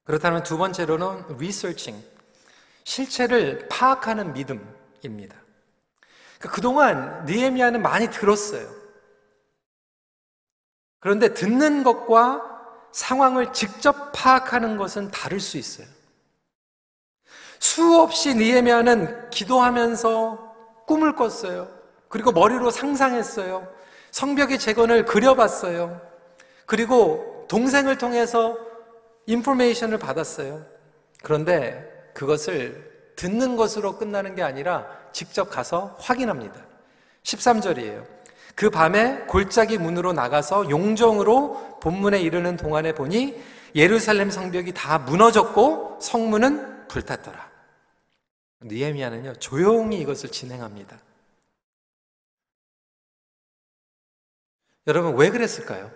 그렇다면 0.04 0.42
두 0.42 0.58
번째로는 0.58 1.38
리서칭, 1.38 2.02
실체를 2.84 3.68
파악하는 3.68 4.34
믿음입니다. 4.34 5.36
그러니까 6.38 6.50
그동안 6.50 7.24
니에미아는 7.26 7.82
많이 7.82 8.10
들었어요. 8.10 8.68
그런데 11.00 11.34
듣는 11.34 11.84
것과 11.84 12.50
상황을 12.92 13.52
직접 13.52 14.12
파악하는 14.12 14.76
것은 14.76 15.10
다를 15.10 15.40
수 15.40 15.58
있어요. 15.58 15.86
수없이 17.58 18.34
니에미아는 18.34 19.30
기도하면서 19.30 20.84
꿈을 20.86 21.14
꿨어요. 21.16 21.73
그리고 22.14 22.30
머리로 22.30 22.70
상상했어요. 22.70 23.66
성벽의 24.12 24.60
재건을 24.60 25.04
그려봤어요. 25.04 26.00
그리고 26.64 27.44
동생을 27.48 27.98
통해서 27.98 28.56
인포메이션을 29.26 29.98
받았어요. 29.98 30.64
그런데 31.24 32.12
그것을 32.14 33.12
듣는 33.16 33.56
것으로 33.56 33.98
끝나는 33.98 34.36
게 34.36 34.44
아니라 34.44 34.86
직접 35.10 35.50
가서 35.50 35.96
확인합니다. 35.98 36.54
13절이에요. 37.24 38.06
그 38.54 38.70
밤에 38.70 39.24
골짜기 39.26 39.78
문으로 39.78 40.12
나가서 40.12 40.70
용정으로 40.70 41.80
본문에 41.82 42.20
이르는 42.20 42.56
동안에 42.56 42.94
보니 42.94 43.42
예루살렘 43.74 44.30
성벽이 44.30 44.72
다 44.72 45.00
무너졌고 45.00 45.98
성문은 46.00 46.86
불탔더라. 46.86 47.50
니에미아는요 48.62 49.32
조용히 49.40 49.98
이것을 49.98 50.30
진행합니다. 50.30 50.96
여러분, 54.86 55.16
왜 55.16 55.30
그랬을까요? 55.30 55.90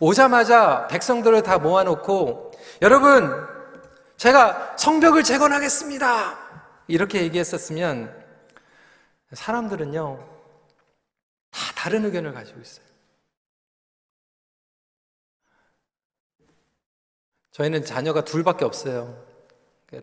오자마자 0.00 0.88
백성들을 0.88 1.42
다 1.42 1.58
모아놓고, 1.58 2.52
여러분, 2.82 3.46
제가 4.16 4.76
성벽을 4.76 5.22
재건하겠습니다! 5.22 6.38
이렇게 6.88 7.22
얘기했었으면, 7.22 8.26
사람들은요, 9.32 10.38
다 11.50 11.60
다른 11.76 12.04
의견을 12.04 12.32
가지고 12.32 12.60
있어요. 12.60 12.86
저희는 17.52 17.84
자녀가 17.84 18.22
둘밖에 18.22 18.64
없어요. 18.64 19.24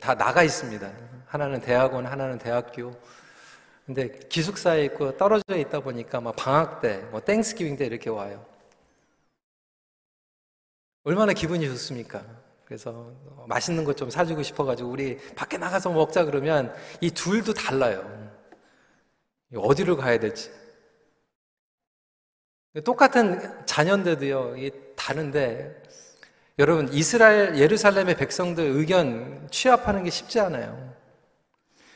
다 0.01 0.15
나가 0.15 0.43
있습니다. 0.43 0.91
하나는 1.25 1.61
대학원, 1.61 2.05
하나는 2.05 2.37
대학교. 2.37 2.91
근데 3.85 4.09
기숙사에 4.29 4.85
있고 4.85 5.15
떨어져 5.17 5.57
있다 5.57 5.79
보니까 5.81 6.19
막 6.21 6.35
방학 6.35 6.81
때, 6.81 6.97
뭐 7.11 7.19
땡스기빙 7.21 7.77
때 7.77 7.85
이렇게 7.85 8.09
와요. 8.09 8.45
얼마나 11.03 11.33
기분이 11.33 11.67
좋습니까? 11.67 12.25
그래서 12.65 13.11
맛있는 13.47 13.83
것 13.83 13.95
좀 13.95 14.09
사주고 14.09 14.41
싶어가지고 14.43 14.89
우리 14.89 15.17
밖에 15.35 15.57
나가서 15.57 15.91
먹자 15.91 16.25
그러면 16.25 16.73
이 16.99 17.11
둘도 17.11 17.53
달라요. 17.53 18.03
어디로 19.55 19.97
가야 19.97 20.19
될지. 20.19 20.51
똑같은 22.83 23.65
자녀인데도요, 23.65 24.55
다른데, 24.95 25.83
여러분, 26.59 26.89
이스라엘, 26.91 27.57
예루살렘의 27.57 28.15
백성들 28.17 28.63
의견 28.65 29.47
취합하는 29.51 30.03
게 30.03 30.09
쉽지 30.09 30.39
않아요. 30.41 30.94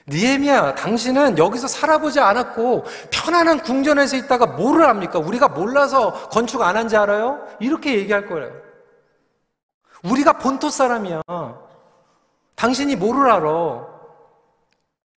니에미야, 0.09 0.75
당신은 0.75 1.37
여기서 1.37 1.67
살아보지 1.67 2.19
않았고 2.19 2.83
편안한 3.11 3.61
궁전에서 3.61 4.17
있다가 4.17 4.47
뭐를 4.47 4.87
합니까? 4.87 5.19
우리가 5.19 5.49
몰라서 5.49 6.29
건축 6.29 6.61
안 6.61 6.75
한지 6.77 6.97
알아요? 6.97 7.47
이렇게 7.59 7.97
얘기할 7.99 8.27
거예요. 8.27 8.51
우리가 10.03 10.33
본토 10.33 10.69
사람이야. 10.69 11.21
당신이 12.55 12.95
뭐를 12.95 13.29
알아? 13.29 13.87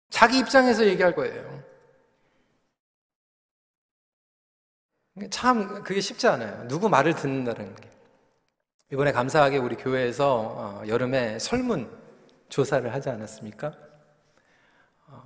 자기 0.10 0.39
입장에서 0.39 0.86
얘기할 0.86 1.15
거예요. 1.15 1.62
참 5.30 5.84
그게 5.84 6.01
쉽지 6.01 6.27
않아요. 6.27 6.67
누구 6.67 6.89
말을 6.89 7.15
듣는다는 7.15 7.75
게. 7.75 7.89
이번에 8.91 9.13
감사하게 9.13 9.58
우리 9.58 9.75
교회에서 9.77 10.38
어, 10.39 10.84
여름에 10.88 11.39
설문 11.39 11.89
조사를 12.49 12.93
하지 12.93 13.10
않았습니까? 13.10 13.73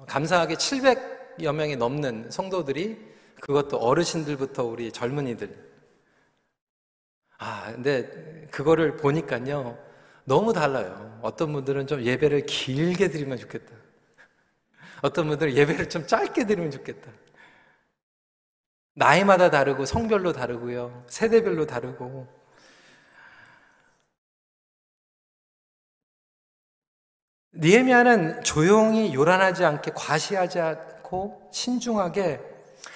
감사하게 0.08 0.56
700여 0.56 1.54
명이 1.54 1.76
넘는 1.76 2.32
성도들이 2.32 2.98
그것도 3.42 3.78
어르신들부터 3.78 4.64
우리 4.64 4.92
젊은이들. 4.92 5.66
아, 7.38 7.72
근데 7.74 8.48
그거를 8.52 8.96
보니까요. 8.98 9.78
너무 10.24 10.54
달라요. 10.54 11.20
어떤 11.22 11.54
분들은 11.54 11.88
좀 11.88 12.02
예배를 12.02 12.46
길게 12.46 13.10
드리면 13.10 13.38
좋겠다. 13.38 13.74
어떤 15.02 15.28
분들은 15.28 15.54
예배를 15.54 15.90
좀 15.90 16.08
짧게 16.08 16.46
드리면 16.46 16.72
좋겠다. 16.72 17.12
나이마다 18.96 19.52
다르고 19.52 19.86
성별로 19.86 20.32
다르고요. 20.32 21.04
세대별로 21.08 21.66
다르고. 21.66 22.28
니에미아는 27.58 28.44
조용히 28.44 29.14
요란하지 29.14 29.64
않게 29.64 29.92
과시하지 29.96 30.60
않고 30.60 31.50
신중하게 31.52 32.40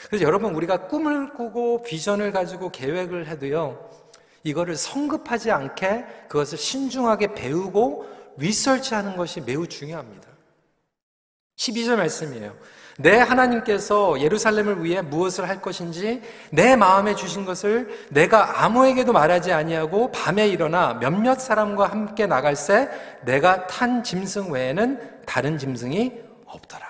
그래서 0.07 0.25
여러분 0.25 0.53
우리가 0.55 0.87
꿈을 0.87 1.33
꾸고 1.33 1.83
비전을 1.83 2.31
가지고 2.31 2.69
계획을 2.69 3.27
해도요 3.27 3.89
이거를 4.43 4.75
성급하지 4.75 5.51
않게 5.51 6.05
그것을 6.27 6.57
신중하게 6.57 7.33
배우고 7.33 8.07
리서치하는 8.37 9.17
것이 9.17 9.41
매우 9.41 9.67
중요합니다. 9.67 10.29
12절 11.57 11.97
말씀이에요. 11.97 12.55
내 13.01 13.17
하나님께서 13.17 14.19
예루살렘을 14.19 14.83
위해 14.83 15.01
무엇을 15.01 15.47
할 15.47 15.61
것인지 15.61 16.21
내 16.51 16.75
마음에 16.75 17.15
주신 17.15 17.45
것을 17.45 17.87
내가 18.09 18.65
아무에게도 18.65 19.13
말하지 19.13 19.53
아니하고 19.53 20.11
밤에 20.11 20.49
일어나 20.49 20.95
몇몇 20.95 21.39
사람과 21.39 21.87
함께 21.87 22.27
나갈새 22.27 22.89
내가 23.23 23.67
탄 23.67 24.03
짐승 24.03 24.51
외에는 24.51 25.23
다른 25.25 25.57
짐승이 25.57 26.11
없더라. 26.45 26.85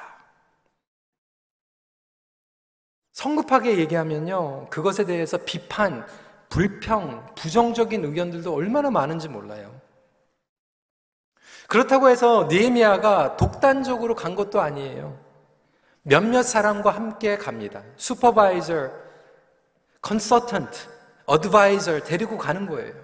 성급하게 3.14 3.78
얘기하면요. 3.78 4.72
그것에 4.72 5.06
대해서 5.06 5.38
비판, 5.38 6.08
불평, 6.50 7.24
부정적인 7.36 8.04
의견들도 8.04 8.52
얼마나 8.52 8.90
많은지 8.90 9.30
몰라요. 9.30 9.80
그렇다고 11.68 12.10
해서 12.10 12.48
느헤미야가 12.50 13.38
독단적으로 13.38 14.16
간 14.16 14.34
것도 14.34 14.60
아니에요. 14.60 15.29
몇몇 16.10 16.42
사람과 16.42 16.90
함께 16.90 17.38
갑니다. 17.38 17.84
supervisor, 17.96 18.92
consultant, 20.02 20.78
advisor 21.26 22.04
데리고 22.04 22.36
가는 22.36 22.66
거예요. 22.66 22.96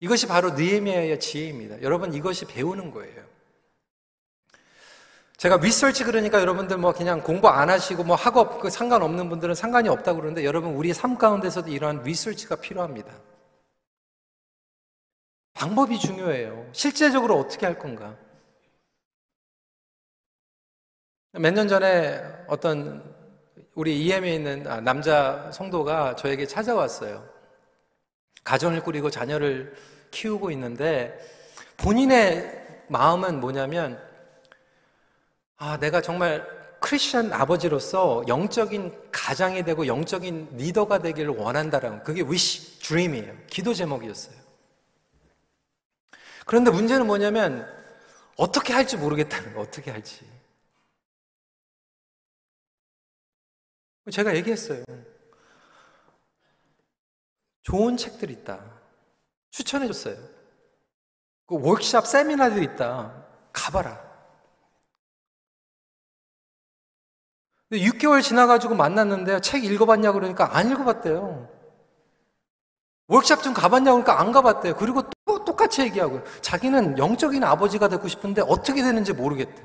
이것이 0.00 0.26
바로 0.26 0.52
느헤미야의 0.52 1.20
지혜입니다. 1.20 1.82
여러분 1.82 2.14
이것이 2.14 2.46
배우는 2.46 2.90
거예요. 2.92 3.22
제가 5.36 5.58
리서치 5.58 6.04
그러니까 6.04 6.40
여러분들 6.40 6.78
뭐 6.78 6.92
그냥 6.92 7.22
공부 7.22 7.48
안 7.48 7.68
하시고 7.68 8.04
뭐 8.04 8.16
학업 8.16 8.60
그 8.60 8.70
상관없는 8.70 9.28
분들은 9.28 9.54
상관이 9.54 9.90
없다고 9.90 10.20
그러는데 10.20 10.44
여러분 10.46 10.74
우리 10.74 10.94
삶 10.94 11.18
가운데서도 11.18 11.70
이러한 11.70 12.02
리서치가 12.02 12.56
필요합니다. 12.56 13.12
방법이 15.52 15.98
중요해요. 15.98 16.68
실제적으로 16.72 17.38
어떻게 17.38 17.66
할 17.66 17.78
건가? 17.78 18.16
몇 21.32 21.54
년 21.54 21.68
전에 21.68 22.20
어떤 22.48 23.02
우리 23.74 24.04
EM에 24.04 24.34
있는 24.34 24.66
아, 24.66 24.80
남자 24.80 25.48
성도가 25.52 26.16
저에게 26.16 26.44
찾아왔어요. 26.46 27.24
가정을 28.42 28.82
꾸리고 28.82 29.10
자녀를 29.10 29.74
키우고 30.10 30.50
있는데 30.50 31.16
본인의 31.76 32.84
마음은 32.88 33.38
뭐냐면 33.38 34.02
아, 35.56 35.78
내가 35.78 36.00
정말 36.00 36.44
크리스천 36.80 37.32
아버지로서 37.32 38.24
영적인 38.26 39.10
가장이 39.12 39.62
되고 39.62 39.86
영적인 39.86 40.56
리더가 40.56 40.98
되기를 40.98 41.30
원한다라는 41.36 42.02
그게 42.02 42.22
위시, 42.22 42.80
드림이에요. 42.80 43.34
기도 43.46 43.72
제목이었어요. 43.72 44.34
그런데 46.44 46.70
문제는 46.72 47.06
뭐냐면 47.06 47.68
어떻게 48.36 48.72
할지 48.72 48.96
모르겠다는 48.96 49.54
거, 49.54 49.60
어떻게 49.60 49.90
할지. 49.92 50.24
제가 54.10 54.34
얘기했어요. 54.36 54.84
좋은 57.62 57.96
책들 57.96 58.30
있다. 58.30 58.60
추천해 59.50 59.86
줬어요. 59.86 60.16
그 61.46 61.60
워크샵 61.60 62.06
세미나들 62.06 62.62
있다. 62.62 63.24
가봐라. 63.52 64.10
근데 67.68 67.84
6개월 67.84 68.22
지나가지고 68.22 68.74
만났는데 68.74 69.40
책 69.40 69.64
읽어봤냐 69.64 70.12
그러니까 70.12 70.56
안 70.56 70.70
읽어봤대요. 70.70 71.48
워크샵 73.06 73.42
좀 73.42 73.52
가봤냐 73.52 73.90
그러니까 73.90 74.20
안 74.20 74.32
가봤대요. 74.32 74.76
그리고 74.76 75.02
또 75.24 75.44
똑같이 75.44 75.82
얘기하고요. 75.82 76.22
자기는 76.40 76.98
영적인 76.98 77.42
아버지가 77.44 77.88
되고 77.88 78.06
싶은데 78.08 78.42
어떻게 78.42 78.82
되는지 78.82 79.12
모르겠대. 79.12 79.62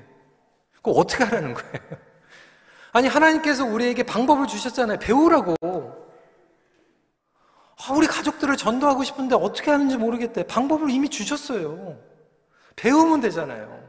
그거 0.73 0.91
어떻게 0.91 1.23
하라는 1.23 1.53
거예요? 1.53 2.14
아니, 2.95 3.09
하나님께서 3.09 3.65
우리에게 3.65 4.03
방법을 4.03 4.47
주셨잖아요. 4.47 4.99
배우라고. 4.99 5.53
아, 5.61 7.93
우리 7.93 8.07
가족들을 8.07 8.55
전도하고 8.55 9.03
싶은데 9.03 9.35
어떻게 9.35 9.69
하는지 9.69 9.97
모르겠대. 9.97 10.43
방법을 10.43 10.89
이미 10.89 11.09
주셨어요. 11.09 11.97
배우면 12.77 13.19
되잖아요. 13.19 13.83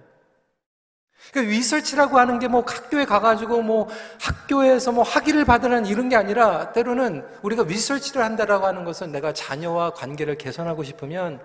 그러니까 1.31 1.53
리서치라고 1.53 2.19
하는 2.19 2.41
게 2.41 2.49
뭐 2.49 2.65
학교에 2.67 3.05
가가지고 3.05 3.63
뭐 3.63 3.89
학교에서 4.21 4.91
뭐 4.91 5.05
학위를 5.05 5.45
받으는 5.45 5.87
이런 5.87 6.09
게 6.09 6.17
아니라 6.17 6.73
때로는 6.73 7.25
우리가 7.43 7.63
리서치를 7.63 8.25
한다라고 8.25 8.67
하는 8.67 8.85
것은 8.85 9.13
내가 9.13 9.33
자녀와 9.33 9.91
관계를 9.91 10.37
개선하고 10.37 10.83
싶으면 10.83 11.41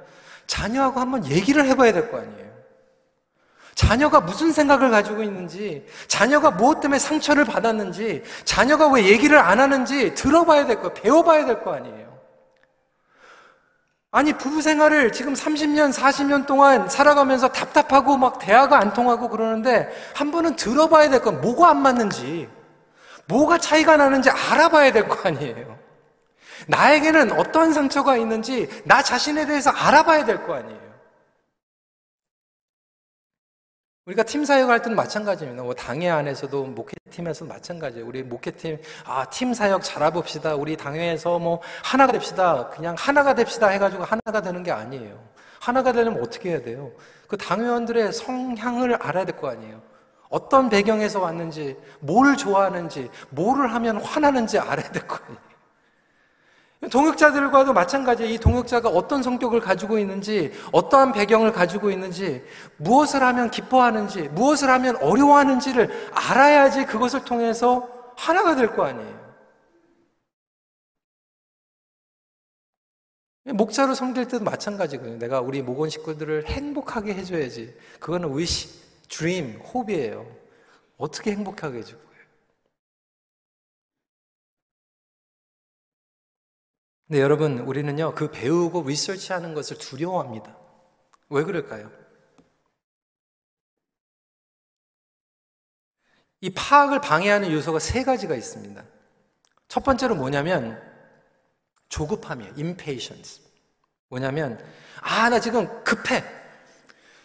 자녀하고 0.47 0.99
한번 0.99 1.27
얘기를 1.27 1.63
해봐야 1.67 1.93
될 1.93 2.09
거 2.09 2.17
아니에요. 2.17 2.50
자녀가 3.75 4.19
무슨 4.21 4.51
생각을 4.51 4.89
가지고 4.91 5.23
있는지, 5.23 5.85
자녀가 6.07 6.51
무엇 6.51 6.81
때문에 6.81 6.99
상처를 6.99 7.45
받았는지, 7.45 8.23
자녀가 8.43 8.87
왜 8.87 9.05
얘기를 9.05 9.37
안 9.39 9.59
하는지 9.59 10.13
들어봐야 10.13 10.65
될 10.65 10.77
거예요. 10.77 10.93
배워봐야 10.93 11.45
될 11.45 11.61
거 11.63 11.73
아니에요. 11.73 12.11
아니, 14.13 14.33
부부 14.33 14.61
생활을 14.61 15.13
지금 15.13 15.33
30년, 15.33 15.93
40년 15.93 16.45
동안 16.45 16.89
살아가면서 16.89 17.47
답답하고 17.47 18.17
막 18.17 18.39
대화가 18.39 18.77
안 18.77 18.91
통하고 18.91 19.29
그러는데 19.29 19.89
한 20.13 20.31
번은 20.31 20.57
들어봐야 20.57 21.09
될 21.09 21.21
건 21.21 21.39
뭐가 21.39 21.69
안 21.69 21.81
맞는지, 21.81 22.49
뭐가 23.27 23.57
차이가 23.57 23.95
나는지 23.95 24.29
알아봐야 24.29 24.91
될 24.91 25.07
거 25.07 25.29
아니에요. 25.29 25.79
나에게는 26.67 27.31
어떠한 27.39 27.71
상처가 27.73 28.17
있는지 28.17 28.67
나 28.83 29.01
자신에 29.01 29.45
대해서 29.45 29.69
알아봐야 29.71 30.25
될 30.25 30.43
거 30.45 30.55
아니에요. 30.55 30.90
우리가 34.07 34.23
팀 34.23 34.43
사역을 34.45 34.73
할 34.73 34.81
때는 34.81 34.95
마찬가지입니다. 34.95 35.61
뭐 35.63 35.75
당회 35.75 36.09
안에서도 36.09 36.63
목회팀에서 36.65 37.45
마찬가지예요. 37.45 38.05
우리 38.07 38.23
목회팀 38.23 38.79
아 39.05 39.25
팀 39.29 39.53
사역 39.53 39.83
잘해봅시다. 39.83 40.55
우리 40.55 40.75
당회에서 40.75 41.37
뭐 41.37 41.61
하나가 41.83 42.11
됩시다. 42.11 42.67
그냥 42.69 42.95
하나가 42.97 43.35
됩시다 43.35 43.67
해가지고 43.67 44.03
하나가 44.03 44.41
되는 44.41 44.63
게 44.63 44.71
아니에요. 44.71 45.23
하나가 45.59 45.91
되려면 45.91 46.21
어떻게 46.23 46.49
해야 46.49 46.61
돼요? 46.63 46.91
그 47.27 47.37
당회원들의 47.37 48.11
성향을 48.13 48.95
알아야 48.95 49.25
될 49.25 49.37
거 49.37 49.49
아니에요. 49.49 49.81
어떤 50.29 50.69
배경에서 50.69 51.19
왔는지, 51.19 51.77
뭘 51.99 52.37
좋아하는지, 52.37 53.09
뭐를 53.29 53.73
하면 53.73 53.97
화나는지 54.01 54.57
알아야 54.57 54.89
될거 54.91 55.15
아니에요. 55.25 55.50
동역자들과도 56.89 57.73
마찬가지예요. 57.73 58.33
이 58.33 58.37
동역자가 58.39 58.89
어떤 58.89 59.21
성격을 59.21 59.59
가지고 59.59 59.99
있는지, 59.99 60.51
어떠한 60.71 61.11
배경을 61.11 61.51
가지고 61.51 61.91
있는지, 61.91 62.43
무엇을 62.77 63.21
하면 63.21 63.51
기뻐하는지, 63.51 64.29
무엇을 64.29 64.67
하면 64.69 64.95
어려워하는지를 64.97 66.09
알아야지 66.11 66.85
그것을 66.85 67.23
통해서 67.23 67.87
하나가 68.17 68.55
될 68.55 68.75
거 68.75 68.83
아니에요. 68.85 69.21
목자로 73.45 73.93
섬길 73.95 74.27
때도 74.27 74.43
마찬가지거든요. 74.43 75.17
내가 75.17 75.39
우리 75.41 75.61
목원 75.61 75.89
식구들을 75.89 76.47
행복하게 76.47 77.13
해줘야지. 77.15 77.75
그거는 77.99 78.35
위시, 78.37 78.69
드림, 79.09 79.59
호비예요. 79.61 80.25
어떻게 80.97 81.31
행복하게 81.31 81.79
해주고. 81.79 82.10
근데 87.11 87.21
여러분, 87.21 87.59
우리는요, 87.59 88.15
그 88.15 88.31
배우고 88.31 88.83
리서치 88.87 89.33
하는 89.33 89.53
것을 89.53 89.77
두려워합니다. 89.77 90.55
왜 91.27 91.43
그럴까요? 91.43 91.91
이 96.39 96.49
파악을 96.51 97.01
방해하는 97.01 97.51
요소가 97.51 97.79
세 97.79 98.05
가지가 98.05 98.33
있습니다. 98.33 98.81
첫 99.67 99.83
번째로 99.83 100.15
뭐냐면, 100.15 100.81
조급함이에요. 101.89 102.53
impatience. 102.53 103.41
뭐냐면, 104.07 104.65
아, 105.01 105.27
나 105.29 105.41
지금 105.41 105.83
급해. 105.83 106.23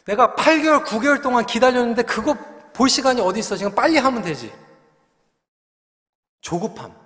내가 0.04 0.34
8개월, 0.34 0.84
9개월 0.84 1.22
동안 1.22 1.46
기다렸는데 1.46 2.02
그거 2.02 2.34
볼 2.72 2.88
시간이 2.88 3.20
어디 3.20 3.38
있어? 3.38 3.54
지금 3.54 3.72
빨리 3.72 3.98
하면 3.98 4.22
되지. 4.24 4.52
조급함. 6.40 7.05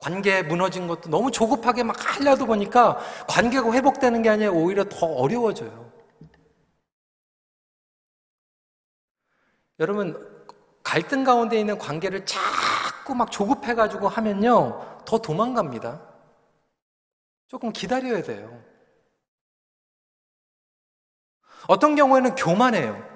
관계 0.00 0.42
무너진 0.42 0.88
것도 0.88 1.10
너무 1.10 1.30
조급하게 1.30 1.82
막 1.84 1.94
하려다 1.98 2.46
보니까 2.46 2.98
관계가 3.28 3.70
회복되는 3.72 4.22
게 4.22 4.30
아니라 4.30 4.50
오히려 4.50 4.84
더 4.84 5.06
어려워져요. 5.06 5.92
여러분, 9.78 10.16
갈등 10.82 11.22
가운데 11.22 11.60
있는 11.60 11.78
관계를 11.78 12.24
자꾸 12.24 13.14
막 13.14 13.30
조급해가지고 13.30 14.08
하면요, 14.08 15.02
더 15.04 15.18
도망갑니다. 15.18 16.00
조금 17.48 17.70
기다려야 17.72 18.22
돼요. 18.22 18.62
어떤 21.68 21.94
경우에는 21.94 22.34
교만해요. 22.36 23.09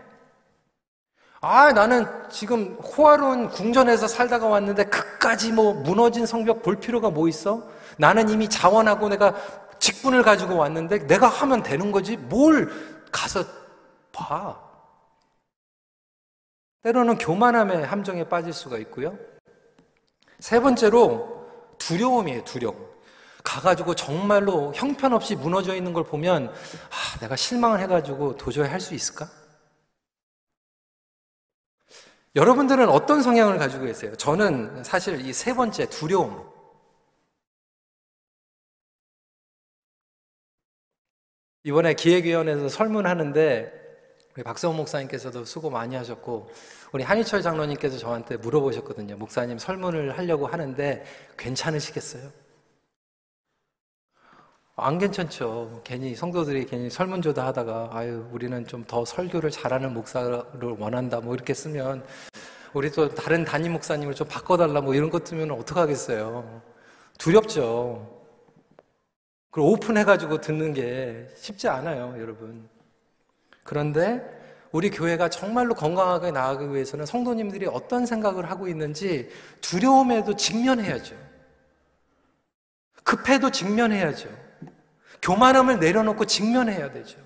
아, 1.46 1.72
나는 1.72 2.06
지금 2.30 2.74
호화로운 2.76 3.50
궁전에서 3.50 4.08
살다가 4.08 4.46
왔는데 4.46 4.84
그까지 4.84 5.52
뭐 5.52 5.74
무너진 5.74 6.24
성벽 6.24 6.62
볼 6.62 6.76
필요가 6.76 7.10
뭐 7.10 7.28
있어? 7.28 7.68
나는 7.98 8.30
이미 8.30 8.48
자원하고 8.48 9.10
내가 9.10 9.34
직분을 9.78 10.22
가지고 10.22 10.56
왔는데 10.56 11.06
내가 11.06 11.26
하면 11.26 11.62
되는 11.62 11.92
거지 11.92 12.16
뭘 12.16 12.72
가서 13.12 13.44
봐. 14.10 14.58
때로는 16.82 17.18
교만함의 17.18 17.84
함정에 17.84 18.26
빠질 18.26 18.54
수가 18.54 18.78
있고요. 18.78 19.18
세 20.38 20.60
번째로 20.60 21.46
두려움이에요, 21.76 22.44
두려움. 22.44 22.88
가가지고 23.42 23.94
정말로 23.94 24.72
형편없이 24.74 25.36
무너져 25.36 25.74
있는 25.74 25.92
걸 25.92 26.04
보면, 26.04 26.48
아, 26.48 27.18
내가 27.20 27.36
실망을 27.36 27.80
해가지고 27.80 28.36
도저히 28.38 28.66
할 28.68 28.80
수 28.80 28.94
있을까? 28.94 29.28
여러분들은 32.36 32.88
어떤 32.88 33.22
성향을 33.22 33.58
가지고 33.58 33.84
계세요? 33.84 34.14
저는 34.16 34.82
사실 34.84 35.20
이 35.24 35.32
세 35.32 35.54
번째, 35.54 35.86
두려움. 35.88 36.44
이번에 41.64 41.94
기획위원회에서 41.94 42.68
설문하는데 42.68 43.82
우리 44.36 44.42
박성호 44.42 44.76
목사님께서도 44.76 45.44
수고 45.44 45.70
많이 45.70 45.94
하셨고 45.94 46.50
우리 46.92 47.04
한희철 47.04 47.40
장로님께서 47.42 47.98
저한테 47.98 48.36
물어보셨거든요. 48.36 49.16
목사님 49.16 49.58
설문을 49.58 50.18
하려고 50.18 50.46
하는데 50.46 51.04
괜찮으시겠어요? 51.38 52.30
안 54.76 54.98
괜찮죠. 54.98 55.82
괜히 55.84 56.14
성도들이 56.16 56.66
괜히 56.66 56.90
설문조다 56.90 57.46
하다가 57.46 57.90
아유 57.92 58.26
우리는 58.32 58.66
좀 58.66 58.84
더 58.86 59.04
설교를 59.04 59.50
잘하는 59.50 59.94
목사를 59.94 60.42
원한다 60.78 61.20
뭐 61.20 61.34
이렇게 61.34 61.54
쓰면 61.54 62.04
우리 62.74 62.90
또 62.90 63.08
다른 63.14 63.44
담임 63.44 63.72
목사님을 63.72 64.14
좀 64.14 64.26
바꿔달라 64.28 64.80
뭐 64.80 64.94
이런 64.94 65.10
것 65.10 65.24
뜨면 65.24 65.52
어떡하겠어요. 65.52 66.60
두렵죠. 67.18 68.10
그걸 69.50 69.70
오픈해가지고 69.70 70.40
듣는 70.40 70.72
게 70.74 71.28
쉽지 71.36 71.68
않아요, 71.68 72.16
여러분. 72.20 72.68
그런데 73.62 74.20
우리 74.72 74.90
교회가 74.90 75.30
정말로 75.30 75.74
건강하게 75.74 76.32
나아가기 76.32 76.72
위해서는 76.74 77.06
성도님들이 77.06 77.66
어떤 77.66 78.04
생각을 78.06 78.50
하고 78.50 78.66
있는지 78.66 79.30
두려움에도 79.60 80.34
직면해야죠. 80.34 81.14
급해도 83.04 83.50
직면해야죠. 83.50 84.28
교만함을 85.24 85.80
내려놓고 85.80 86.26
직면해야 86.26 86.92
되죠. 86.92 87.18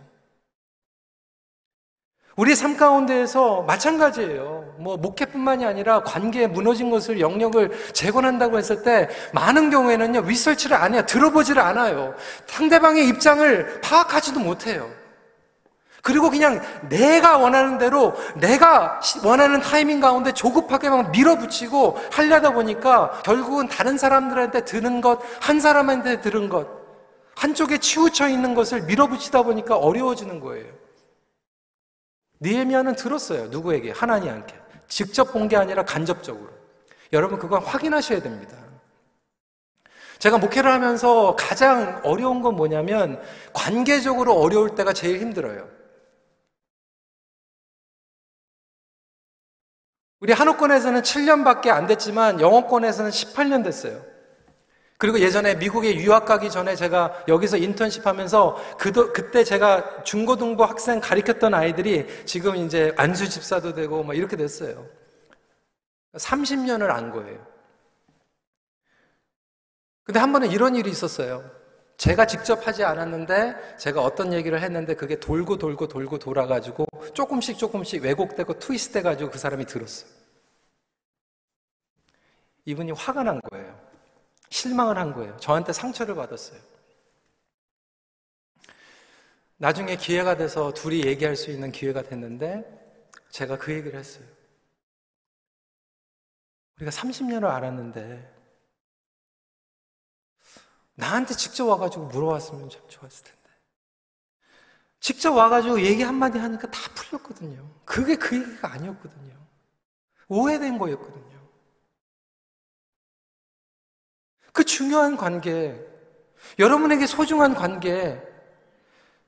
우리 2.37 2.55
삶 2.55 2.77
가운데에서 2.77 3.63
마찬가지예요. 3.63 4.77
뭐 4.79 4.97
목회뿐만이 4.97 5.67
아니라 5.67 6.05
관계에 6.05 6.47
무너진 6.47 6.89
것을 6.89 7.19
영역을 7.19 7.93
재건한다고 7.93 8.59
했을 8.59 8.85
때 8.85 9.09
많은 9.33 9.71
경우에는요 9.71 10.21
리서치를 10.21 10.77
안 10.77 10.95
해요. 10.95 11.05
들어보지를 11.05 11.61
않아요. 11.61 12.15
상대방의 12.47 13.09
입장을 13.09 13.81
파악하지도 13.81 14.39
못해요. 14.39 14.89
그리고 16.01 16.31
그냥 16.31 16.63
내가 16.89 17.39
원하는 17.39 17.77
대로 17.77 18.15
내가 18.37 19.01
원하는 19.25 19.61
타이밍 19.61 19.99
가운데 19.99 20.33
조급하게 20.33 20.91
막 20.91 21.11
밀어붙이고 21.11 21.99
하려다 22.13 22.53
보니까 22.53 23.21
결국은 23.25 23.67
다른 23.67 23.99
사람들한테 23.99 24.65
들은 24.65 25.01
것, 25.01 25.19
한 25.41 25.59
사람한테 25.59 26.21
들은 26.21 26.49
것, 26.49 26.78
한쪽에 27.39 27.79
치우쳐 27.79 28.29
있는 28.29 28.55
것을 28.55 28.83
밀어붙이다 28.83 29.43
보니까 29.43 29.77
어려워지는 29.77 30.41
거예요. 30.41 30.73
니에미아는 32.41 32.97
들었어요. 32.97 33.47
누구에게? 33.47 33.93
하나님한테. 33.93 34.61
직접 34.89 35.33
본 35.33 35.47
게 35.49 35.57
아니라 35.57 35.85
간접적으로. 35.85 36.51
여러분 37.13 37.39
그건 37.39 37.63
확인하셔야 37.63 38.21
됩니다. 38.23 38.57
제가 40.19 40.39
목회를 40.39 40.69
하면서 40.73 41.37
가장 41.37 42.01
어려운 42.03 42.43
건 42.43 42.57
뭐냐면 42.57 43.23
관계적으로 43.53 44.35
어려울 44.35 44.75
때가 44.75 44.93
제일 44.93 45.21
힘들어요. 45.21 45.69
우리 50.19 50.33
한옥권에서는 50.33 51.03
7년밖에 51.03 51.69
안 51.69 51.87
됐지만 51.87 52.41
영어권에서는 52.41 53.13
18년 53.13 53.63
됐어요. 53.63 54.03
그리고 54.99 55.21
예전에 55.21 55.55
미국에 55.55 55.95
유학 55.95 56.25
가기 56.25 56.51
전에 56.51 56.75
제가 56.75 57.25
여기서 57.29 57.57
인턴십 57.57 58.05
하면서 58.05 58.57
그도, 58.77 59.13
그때 59.13 59.45
제가 59.45 60.03
중고등부 60.03 60.65
학생 60.65 61.01
가르쳤던 61.01 61.55
아이들이 61.55 62.05
지금 62.27 62.57
이제 62.57 62.93
안수 62.97 63.29
집사도 63.29 63.75
되고 63.75 64.03
뭐 64.03 64.13
이렇게 64.13 64.37
됐어요. 64.37 64.85
30년을 66.15 66.91
안 66.91 67.13
거예요. 67.13 67.47
근데 70.03 70.19
한 70.19 70.33
번은 70.33 70.51
이런 70.51 70.75
일이 70.75 70.91
있었어요. 70.91 71.49
제가 71.97 72.27
직접 72.27 72.67
하지 72.67 72.83
않았는데 72.83 73.77
제가 73.77 74.03
어떤 74.03 74.33
얘기를 74.33 74.61
했는데 74.61 74.95
그게 74.95 75.21
돌고 75.21 75.59
돌고 75.59 75.87
돌고 75.87 76.19
돌아가지고 76.19 76.87
조금씩 77.15 77.57
조금씩 77.57 78.03
왜곡되고 78.03 78.59
트위스트 78.59 78.95
돼가지고 78.95 79.31
그 79.31 79.39
사람이 79.39 79.65
들었어요. 79.67 80.11
이분이 82.65 82.93
화가 82.93 83.23
난 83.23 83.41
거예요. 83.41 83.88
실망을 84.51 84.99
한 84.99 85.13
거예요. 85.13 85.37
저한테 85.39 85.73
상처를 85.73 86.15
받았어요. 86.15 86.61
나중에 89.57 89.97
기회가 89.97 90.37
돼서 90.37 90.73
둘이 90.73 91.05
얘기할 91.05 91.35
수 91.37 91.51
있는 91.51 91.73
기회가 91.73 92.03
됐는데 92.03 93.09
제가 93.31 93.59
그 93.59 93.73
얘기를 93.73 93.99
했어요. 93.99 94.25
우리가 96.77 96.91
30년을 96.91 97.45
알았는데 97.45 98.37
나한테 100.95 101.35
직접 101.35 101.67
와가지고 101.67 102.07
물어봤으면 102.07 102.71
참 102.71 102.83
좋았을 102.89 103.25
텐데. 103.25 103.39
직접 105.01 105.33
와가지고 105.33 105.83
얘기 105.83 106.03
한마디 106.03 106.39
하니까 106.39 106.71
다 106.71 106.81
풀렸거든요. 106.95 107.69
그게 107.85 108.17
그 108.17 108.37
얘기가 108.37 108.73
아니었거든요. 108.73 109.37
오해된 110.29 110.79
거였거든요. 110.79 111.38
그 114.59 114.65
중요한 114.65 115.17
관계, 115.17 115.81
여러분에게 116.59 117.07
소중한 117.07 117.55
관계, 117.55 118.21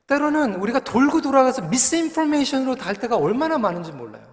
때로는 0.09 0.57
우리가 0.57 0.81
돌고 0.81 1.21
돌아가서 1.21 1.63
미스인포메이션으로 1.69 2.75
달 2.75 2.97
때가 2.97 3.17
얼마나 3.17 3.57
많은지 3.57 3.93
몰라요. 3.93 4.27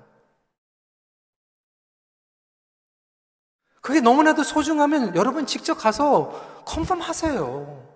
그게 3.80 4.02
너무나도 4.02 4.42
소중하면 4.42 5.16
여러분 5.16 5.46
직접 5.46 5.76
가서 5.76 6.64
컨펌 6.66 6.96
하세요. 7.00 7.88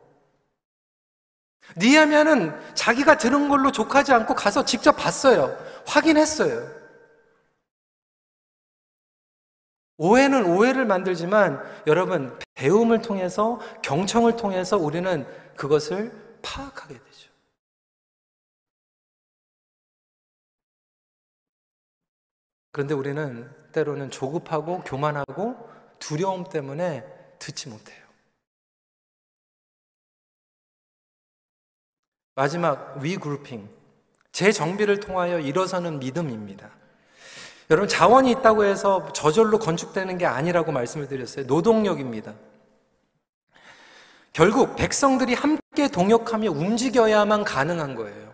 니아미아는 1.78 2.76
자기가 2.76 3.18
들은 3.18 3.50
걸로 3.50 3.72
족하지 3.72 4.14
않고 4.14 4.36
가서 4.36 4.64
직접 4.64 4.92
봤어요. 4.92 5.58
확인했어요. 5.88 6.81
오해는 10.02 10.48
오해를 10.48 10.88
만들지만 10.88 11.64
여러분 11.86 12.36
배움을 12.56 13.04
통해서 13.04 13.60
경청을 13.84 14.36
통해서 14.36 14.76
우리는 14.76 15.28
그것을 15.56 16.12
파악하게 16.42 16.96
되죠. 16.96 17.32
그런데 22.72 22.96
우리는 22.96 23.48
때로는 23.74 24.10
조급하고 24.10 24.82
교만하고 24.82 25.70
두려움 26.00 26.46
때문에 26.46 27.06
듣지 27.38 27.70
못해요. 27.70 28.04
마지막 32.34 32.98
위그룹핑 32.98 33.70
재정비를 34.32 35.00
통하여 35.00 35.40
일어서는 35.40 36.00
믿음입니다. 36.00 36.81
여러분 37.72 37.88
자원이 37.88 38.30
있다고 38.32 38.66
해서 38.66 39.08
저절로 39.14 39.58
건축되는 39.58 40.18
게 40.18 40.26
아니라고 40.26 40.74
말씀을 40.74 41.08
드렸어요. 41.08 41.46
노동력입니다. 41.46 42.34
결국 44.34 44.76
백성들이 44.76 45.34
함께 45.34 45.88
동역하며 45.88 46.52
움직여야만 46.52 47.46
가능한 47.46 47.96
거예요. 47.96 48.34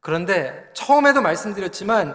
그런데 0.00 0.70
처음에도 0.74 1.22
말씀드렸지만 1.22 2.14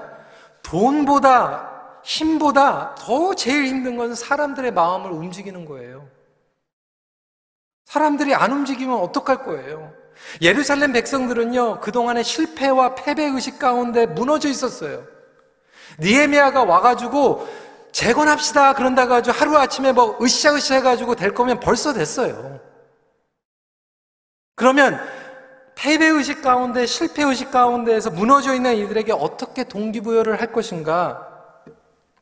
돈보다 0.62 2.00
힘보다 2.04 2.94
더 2.94 3.34
제일 3.34 3.66
힘든 3.66 3.98
것은 3.98 4.14
사람들의 4.14 4.72
마음을 4.74 5.12
움직이는 5.12 5.66
거예요. 5.66 6.08
사람들이 7.86 8.36
안 8.36 8.52
움직이면 8.52 8.96
어떡할 8.96 9.44
거예요? 9.44 9.92
예루살렘 10.40 10.94
백성들은요, 10.94 11.80
그동안의 11.80 12.24
실패와 12.24 12.94
패배 12.94 13.24
의식 13.24 13.58
가운데 13.58 14.06
무너져 14.06 14.48
있었어요. 14.48 15.11
니에미아가 16.00 16.64
와가지고 16.64 17.48
재건합시다 17.92 18.74
그런다고 18.74 19.10
가지고 19.10 19.36
하루아침에 19.38 19.92
뭐 19.92 20.18
으쌰으쌰 20.22 20.76
해가지고 20.76 21.16
될 21.16 21.34
거면 21.34 21.60
벌써 21.60 21.94
됐어요. 21.94 22.60
그러면 24.56 25.00
패배의식 25.76 26.42
가운데 26.42 26.86
실패의식 26.86 27.52
가운데에서 27.52 28.12
무너져 28.12 28.54
있는 28.54 28.76
이들에게 28.76 29.12
어떻게 29.14 29.64
동기부여를 29.64 30.40
할 30.40 30.52
것인가? 30.52 31.28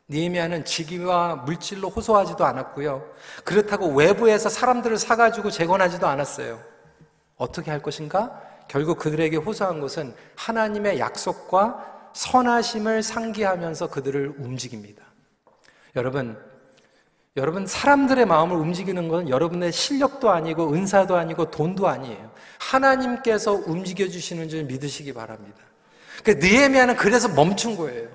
니에미아는 0.09 0.65
직위와 0.65 1.35
물질로 1.45 1.89
호소하지도 1.89 2.43
않았고요. 2.45 3.05
그렇다고 3.43 3.87
외부에서 3.93 4.49
사람들을 4.49 4.97
사가지고 4.97 5.51
재건하지도 5.51 6.07
않았어요. 6.07 6.59
어떻게 7.35 7.69
할 7.69 7.81
것인가? 7.81 8.41
결국 8.67 8.97
그들에게 8.97 9.37
호소한 9.37 9.81
것은 9.81 10.15
하나님의 10.35 10.99
약속과 10.99 11.98
선하심을 12.13 13.03
상기하면서 13.03 13.89
그들을 13.89 14.35
움직입니다. 14.37 15.03
여러분, 15.95 16.37
여러분 17.37 17.65
사람들의 17.65 18.25
마음을 18.25 18.55
움직이는 18.57 19.07
건 19.07 19.29
여러분의 19.29 19.71
실력도 19.71 20.29
아니고 20.29 20.73
은사도 20.73 21.15
아니고 21.15 21.51
돈도 21.51 21.87
아니에요. 21.87 22.31
하나님께서 22.59 23.53
움직여 23.53 24.07
주시는 24.07 24.49
줄 24.49 24.63
믿으시기 24.65 25.13
바랍니다. 25.13 25.57
그 26.23 26.31
느헤미야는 26.31 26.97
그래서 26.97 27.29
멈춘 27.29 27.77
거예요. 27.77 28.09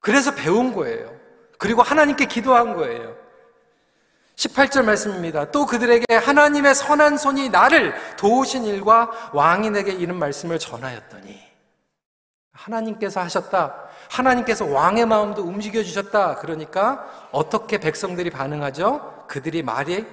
그래서 0.00 0.34
배운 0.34 0.74
거예요. 0.74 1.14
그리고 1.58 1.80
하나님께 1.82 2.26
기도한 2.26 2.74
거예요. 2.74 3.16
18절 4.36 4.84
말씀입니다. 4.84 5.50
또 5.50 5.66
그들에게 5.66 6.04
하나님의 6.14 6.74
선한 6.74 7.16
손이 7.16 7.50
나를 7.50 7.94
도우신 8.16 8.64
일과 8.64 9.10
왕인에게 9.32 9.92
이런 9.92 10.18
말씀을 10.18 10.58
전하였더니 10.58 11.51
하나님께서 12.52 13.20
하셨다. 13.20 13.88
하나님께서 14.10 14.66
왕의 14.66 15.06
마음도 15.06 15.42
움직여 15.42 15.82
주셨다. 15.82 16.36
그러니까 16.36 17.28
어떻게 17.32 17.78
백성들이 17.78 18.30
반응하죠? 18.30 19.26
그들이 19.26 19.62
말이 19.62 20.06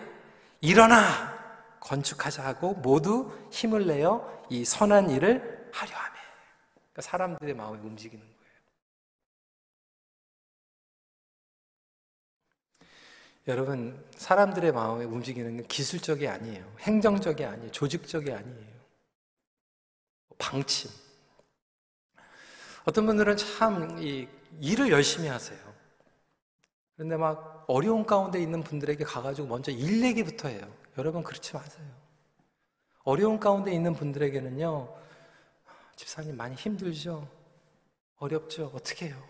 일어나 0.61 1.37
건축하자 1.79 2.45
하고 2.45 2.73
모두 2.75 3.31
힘을 3.51 3.87
내어 3.87 4.45
이 4.49 4.65
선한 4.65 5.09
일을 5.09 5.69
하려 5.73 5.95
하며 5.95 6.15
그러니까 6.75 7.01
사람들의 7.01 7.53
마음이 7.55 7.79
움직이는 7.79 8.23
거예요. 8.23 8.39
여러분, 13.47 14.05
사람들의 14.15 14.71
마음이 14.71 15.05
움직이는 15.05 15.57
건 15.57 15.67
기술적이 15.67 16.27
아니에요. 16.27 16.65
행정적이 16.79 17.45
아니에요. 17.45 17.71
조직적이 17.71 18.31
아니에요. 18.33 18.79
방침. 20.37 21.08
어떤 22.89 23.05
분들은 23.05 23.37
참 23.37 23.99
이 24.01 24.27
일을 24.61 24.89
열심히 24.89 25.27
하세요. 25.27 25.59
그런데 26.95 27.17
막 27.17 27.65
어려운 27.67 28.03
가운데 28.03 28.41
있는 28.41 28.63
분들에게 28.63 29.03
가가지고 29.03 29.47
먼저 29.47 29.71
일 29.71 30.03
얘기부터 30.03 30.47
해요. 30.47 30.67
여러분 30.97 31.23
그렇지 31.23 31.53
마세요. 31.53 31.85
어려운 33.03 33.39
가운데 33.39 33.71
있는 33.71 33.93
분들에게는요, 33.93 34.91
집사님 35.97 36.35
많이 36.35 36.55
힘들죠? 36.55 37.29
어렵죠? 38.17 38.71
어떻게 38.73 39.09
해요? 39.09 39.23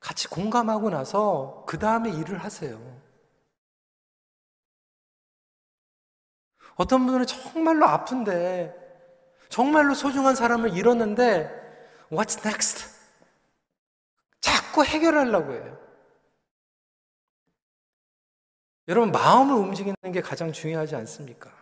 같이 0.00 0.26
공감하고 0.26 0.90
나서 0.90 1.62
그 1.68 1.78
다음에 1.78 2.10
일을 2.10 2.38
하세요. 2.38 3.00
어떤 6.74 7.06
분들은 7.06 7.26
정말로 7.26 7.86
아픈데 7.86 8.83
정말로 9.54 9.94
소중한 9.94 10.34
사람을 10.34 10.76
잃었는데 10.76 11.48
what's 12.10 12.44
next? 12.44 12.88
자꾸 14.40 14.84
해결하려고 14.84 15.52
해요. 15.52 15.78
여러분 18.88 19.12
마음을 19.12 19.54
움직이는 19.54 19.94
게 20.12 20.20
가장 20.20 20.50
중요하지 20.50 20.96
않습니까? 20.96 21.52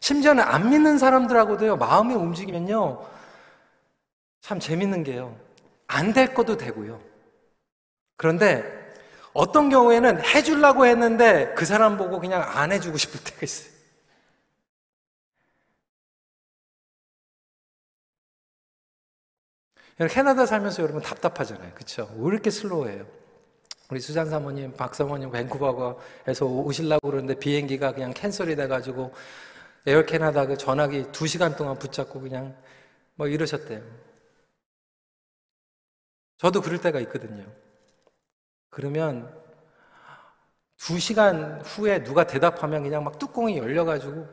심지어는 0.00 0.42
안 0.42 0.70
믿는 0.70 0.96
사람들하고도요 0.96 1.76
마음이 1.76 2.14
움직이면요 2.14 3.06
참 4.40 4.58
재밌는 4.58 5.04
게요 5.04 5.38
안 5.88 6.14
될 6.14 6.32
것도 6.32 6.56
되고요 6.56 6.98
그런데 8.16 8.64
어떤 9.34 9.68
경우에는 9.68 10.24
해주려고 10.24 10.86
했는데 10.86 11.52
그 11.54 11.66
사람 11.66 11.98
보고 11.98 12.20
그냥 12.20 12.42
안 12.42 12.72
해주고 12.72 12.96
싶을 12.96 13.22
때가 13.22 13.40
있어요 13.42 13.75
캐나다 19.98 20.44
살면서 20.44 20.82
여러분 20.82 21.00
답답하잖아요. 21.02 21.72
그렇죠? 21.74 22.10
왜 22.18 22.28
이렇게 22.28 22.50
슬로우해요? 22.50 23.06
우리 23.90 24.00
수잔 24.00 24.28
사모님, 24.28 24.72
박 24.76 24.94
사모님 24.94 25.30
밴쿠버에서 25.30 26.44
오시려고 26.44 27.08
그러는데 27.08 27.38
비행기가 27.38 27.92
그냥 27.92 28.12
캔슬이 28.12 28.56
돼가지고 28.56 29.14
에어 29.86 30.04
캐나다 30.04 30.46
그 30.46 30.56
전화기 30.58 31.12
두 31.12 31.26
시간 31.26 31.56
동안 31.56 31.78
붙잡고 31.78 32.20
그냥 32.20 32.54
뭐 33.14 33.28
이러셨대요. 33.28 33.80
저도 36.38 36.60
그럴 36.60 36.80
때가 36.80 37.00
있거든요. 37.00 37.46
그러면 38.68 39.32
두 40.76 40.98
시간 40.98 41.62
후에 41.62 42.02
누가 42.02 42.26
대답하면 42.26 42.82
그냥 42.82 43.04
막 43.04 43.18
뚜껑이 43.18 43.56
열려가지고 43.56 44.26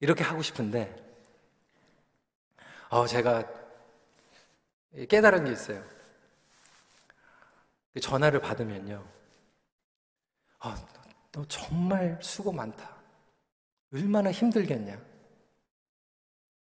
이렇게 0.00 0.24
하고 0.24 0.42
싶은데 0.42 1.09
어, 2.90 3.06
제가 3.06 3.44
깨달은 5.08 5.44
게 5.44 5.52
있어요. 5.52 5.82
그 7.92 8.00
전화를 8.00 8.40
받으면요. 8.40 9.04
아, 10.60 10.76
너 11.32 11.44
정말 11.46 12.18
수고 12.22 12.52
많다. 12.52 12.96
얼마나 13.92 14.30
힘들겠냐. 14.30 15.00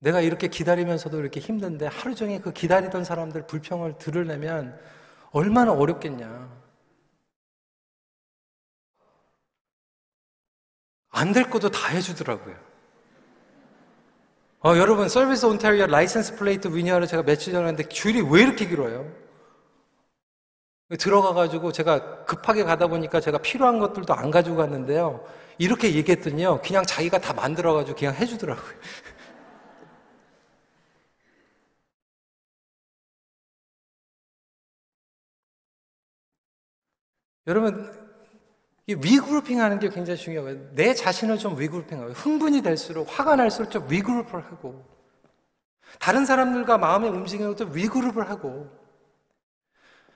내가 0.00 0.20
이렇게 0.20 0.48
기다리면서도 0.48 1.18
이렇게 1.18 1.40
힘든데 1.40 1.86
하루 1.86 2.14
종일 2.14 2.40
그 2.40 2.52
기다리던 2.52 3.04
사람들 3.04 3.46
불평을 3.46 3.98
들으려면 3.98 4.78
얼마나 5.32 5.72
어렵겠냐. 5.72 6.58
안 11.10 11.32
될 11.32 11.50
것도 11.50 11.70
다 11.70 11.88
해주더라고요. 11.88 12.67
어, 14.64 14.76
여러분, 14.76 15.08
Service 15.08 15.46
Ontario 15.46 15.86
license 15.86 16.34
plate 16.36 16.68
renew를 16.68 17.06
제가 17.06 17.22
며칠 17.22 17.52
전에 17.52 17.68
했는데 17.68 17.88
줄이 17.88 18.20
왜 18.20 18.42
이렇게 18.42 18.66
길어요? 18.66 19.06
들어가가지고 20.98 21.70
제가 21.72 22.24
급하게 22.24 22.64
가다 22.64 22.86
보니까 22.88 23.20
제가 23.20 23.38
필요한 23.38 23.78
것들도 23.78 24.14
안 24.14 24.30
가지고 24.30 24.56
갔는데요. 24.56 25.24
이렇게 25.58 25.94
얘기했더니요. 25.94 26.60
그냥 26.64 26.84
자기가 26.84 27.18
다 27.18 27.32
만들어가지고 27.34 27.96
그냥 27.98 28.14
해주더라고요. 28.14 28.64
여러분, 37.46 38.07
이 38.88 38.94
위그룹핑 38.94 39.60
하는 39.60 39.78
게 39.78 39.90
굉장히 39.90 40.18
중요해요. 40.18 40.58
내 40.72 40.94
자신을 40.94 41.36
좀 41.36 41.60
위그룹핑하고 41.60 42.12
흥분이 42.12 42.62
될수록 42.62 43.06
화가 43.10 43.36
날수록 43.36 43.70
좀 43.70 43.86
위그룹을 43.88 44.42
하고 44.46 44.82
다른 46.00 46.24
사람들과 46.24 46.78
마음의 46.78 47.10
움직이는 47.10 47.54
것도 47.54 47.70
위그룹을 47.72 48.30
하고 48.30 48.66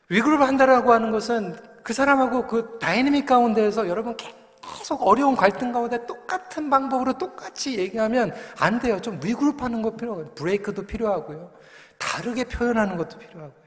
위그룹을 0.08 0.46
한다라고 0.46 0.90
하는 0.90 1.11
것은 1.11 1.54
그 1.82 1.92
사람하고 1.92 2.46
그 2.46 2.78
다이내믹 2.80 3.26
가운데에서 3.26 3.88
여러분 3.88 4.16
계속 4.16 5.06
어려운 5.06 5.37
갈등 5.37 5.70
가운데 5.70 6.06
똑같은 6.06 6.70
방법으로 6.70 7.18
똑같이 7.18 7.78
얘기하면 7.78 8.32
안 8.58 8.78
돼요. 8.80 9.00
좀 9.00 9.20
위그룹 9.22 9.62
하는 9.62 9.82
거 9.82 9.94
필요하고요. 9.96 10.32
브레이크도 10.35 10.87
필요하고요. 10.87 11.52
다르게 11.98 12.44
표현하는 12.44 12.96
것도 12.96 13.18
필요하고. 13.18 13.62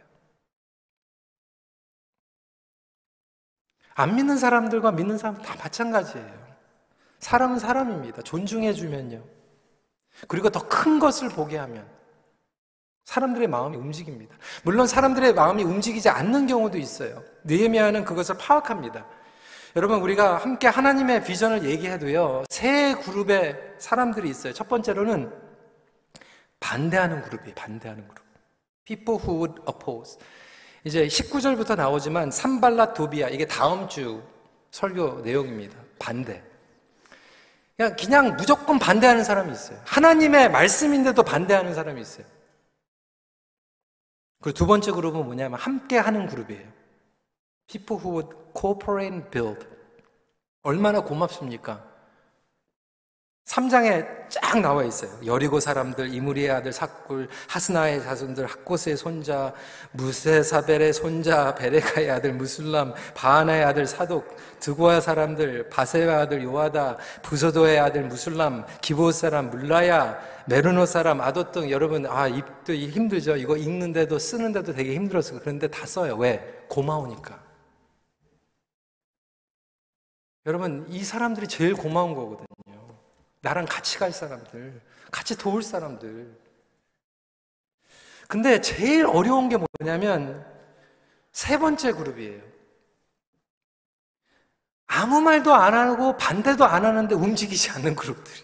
안 3.96 4.16
믿는 4.16 4.38
사람들과 4.38 4.92
믿는 4.92 5.18
사람 5.18 5.42
다 5.42 5.56
마찬가지예요. 5.58 6.46
사람은 7.20 7.60
사람입니다. 7.60 8.22
존중해주면요. 8.22 9.24
그리고 10.28 10.50
더 10.50 10.68
큰 10.68 11.00
것을 11.00 11.30
보게 11.30 11.58
하면 11.58 11.88
사람들의 13.06 13.48
마음이 13.48 13.78
움직입니다. 13.78 14.36
물론 14.64 14.88
사람들의 14.88 15.34
마음이 15.34 15.64
움직이지 15.64 16.10
않는 16.10 16.48
경우도 16.48 16.78
있어요. 16.78 17.24
느헤미야는 17.46 18.04
그것을 18.04 18.38
파악합니다. 18.38 19.06
여러분 19.76 20.00
우리가 20.02 20.38
함께 20.38 20.68
하나님의 20.68 21.24
비전을 21.24 21.64
얘기해도요. 21.66 22.44
세 22.50 22.96
그룹의 22.96 23.76
사람들이 23.78 24.30
있어요. 24.30 24.54
첫 24.54 24.68
번째로는 24.68 25.32
반대하는 26.60 27.22
그룹이에요. 27.22 27.56
반대하는 27.56 28.08
그룹. 28.08 28.24
People 28.86 29.20
who 29.22 29.42
would 29.44 29.62
oppose. 29.68 30.18
이제 30.86 31.08
19절부터 31.08 31.76
나오지만 31.76 32.30
삼발라 32.30 32.94
도비아 32.94 33.28
이게 33.28 33.46
다음 33.46 33.90
주 33.90 34.24
설교 34.70 35.22
내용입니다. 35.22 35.76
반대. 35.98 36.44
그냥, 37.76 37.96
그냥 37.96 38.38
무조건 38.38 38.78
반대하는 38.78 39.24
사람이 39.24 39.52
있어요. 39.52 39.82
하나님의 39.84 40.52
말씀인데도 40.52 41.24
반대하는 41.24 41.74
사람이 41.74 42.00
있어요. 42.00 42.26
그리고 44.42 44.54
두 44.56 44.68
번째 44.68 44.92
그룹은 44.92 45.26
뭐냐면 45.26 45.60
함께 45.60 45.98
하는 45.98 46.28
그룹이에요. 46.28 46.68
People 47.68 48.00
who 48.00 48.20
would 48.20 48.38
cooperate 48.56 49.12
and 49.12 49.32
build. 49.32 49.68
얼마나 50.62 51.02
고맙습니까? 51.02 51.84
3장에 53.56 54.06
쫙 54.28 54.60
나와 54.60 54.84
있어요. 54.84 55.12
여리고 55.26 55.62
사람들, 55.62 56.14
이무리의 56.14 56.52
아들 56.52 56.74
삭굴, 56.74 57.30
하스나의 57.48 58.04
자손들, 58.04 58.46
학고스의 58.46 58.98
손자, 58.98 59.54
무세사벨의 59.94 60.92
손자, 60.92 61.56
베레카의 61.56 62.12
아들 62.12 62.34
무술람, 62.34 62.94
바하나의 63.14 63.64
아들 63.64 63.86
사독, 63.86 64.36
드고아 64.60 65.00
사람들, 65.00 65.70
바세의 65.70 66.10
아들 66.10 66.44
요하다, 66.44 66.98
부소도의 67.22 67.80
아들 67.80 68.04
무술람, 68.04 68.66
기브옷 68.82 69.16
사람 69.16 69.50
물라야, 69.50 70.20
메르노 70.48 70.86
사람 70.86 71.22
아도 71.22 71.50
등 71.52 71.72
여러분 71.72 72.06
아 72.08 72.28
입도 72.28 72.74
힘들죠. 72.74 73.38
이거 73.38 73.56
읽는데도 73.56 74.20
쓰는데도 74.20 74.74
되게 74.74 74.96
힘들었어요. 74.96 75.40
그런데 75.40 75.68
다 75.68 75.86
써요. 75.86 76.18
왜? 76.18 76.66
고마우니까. 76.68 77.40
여러분 80.46 80.86
이 80.90 81.04
사람들이 81.04 81.48
제일 81.48 81.74
고마운 81.74 82.14
거거든요. 82.14 82.46
나랑 83.46 83.68
같이 83.68 84.00
갈 84.00 84.12
사람들, 84.12 84.82
같이 85.12 85.38
도울 85.38 85.62
사람들. 85.62 86.36
근데 88.28 88.60
제일 88.60 89.06
어려운 89.06 89.50
게 89.50 89.58
뭐냐면 89.58 90.44
세 91.32 91.60
번째 91.60 91.92
그룹이에요. 91.92 92.42
아무 94.88 95.22
말도 95.22 95.54
안 95.54 95.76
하고 95.76 96.18
반대도 96.18 96.66
안 96.66 96.86
하는데 96.86 97.14
움직이지 97.14 97.70
않는 97.70 97.96
그룹들이. 97.96 98.44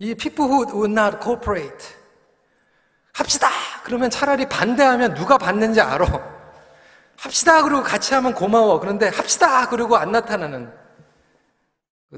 이 0.00 0.14
people 0.16 0.50
who 0.50 0.66
would 0.74 0.90
not 0.90 1.18
cooperate. 1.22 1.94
합시다! 3.12 3.48
그러면 3.84 4.10
차라리 4.10 4.48
반대하면 4.48 5.14
누가 5.14 5.38
받는지 5.38 5.80
알아. 5.80 6.04
합시다! 7.16 7.62
그러고 7.62 7.84
같이 7.84 8.14
하면 8.14 8.34
고마워. 8.34 8.80
그런데 8.80 9.08
합시다! 9.10 9.68
그러고 9.68 9.96
안 9.96 10.10
나타나는. 10.10 10.83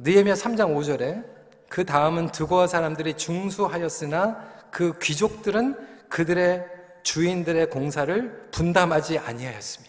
느헤미야 0.03 0.35
3장 0.35 0.75
5절에 0.75 1.25
그 1.69 1.85
다음은 1.85 2.33
드고아 2.33 2.67
사람들이 2.67 3.15
중수하였으나 3.15 4.69
그 4.71 4.99
귀족들은 5.01 6.09
그들의 6.09 6.67
주인들의 7.03 7.71
공사를 7.71 8.51
분담하지 8.51 9.19
아니하였으며 9.19 9.87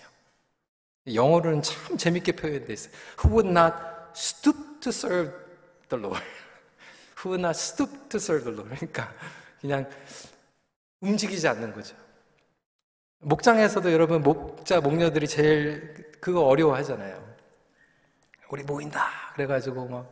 영어로는 1.13 1.61
참 1.61 1.97
재밌게 1.97 2.33
표현되어 2.33 2.73
있어요. 2.73 2.93
Who 3.23 3.37
would 3.37 3.49
not 3.49 3.75
stoop 4.15 4.79
to 4.81 4.89
serve 4.89 5.33
the 5.89 6.01
Lord. 6.03 6.23
Who 7.19 7.31
would 7.31 7.41
not 7.41 7.57
stoop 7.57 8.09
to 8.09 8.17
serve 8.17 8.43
the 8.43 8.55
Lord. 8.55 8.75
그러니까 8.75 9.13
그냥 9.61 9.89
움직이지 11.01 11.47
않는 11.47 11.73
거죠. 11.73 11.95
목장에서도 13.19 13.91
여러분 13.91 14.21
목자 14.21 14.81
목녀들이 14.81 15.27
제일 15.27 16.11
그거 16.19 16.41
어려워하잖아요. 16.45 17.25
우리 18.49 18.63
모인다. 18.63 19.26
그래가지고 19.41 19.87
막 19.87 20.11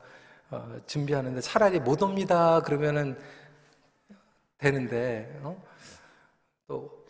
어, 0.52 0.78
준비하는데 0.86 1.42
차라리 1.42 1.80
못 1.80 2.04
옵니다. 2.04 2.62
그러면은 2.62 3.18
되는데 4.60 5.40
어? 5.42 5.60
또 6.68 7.06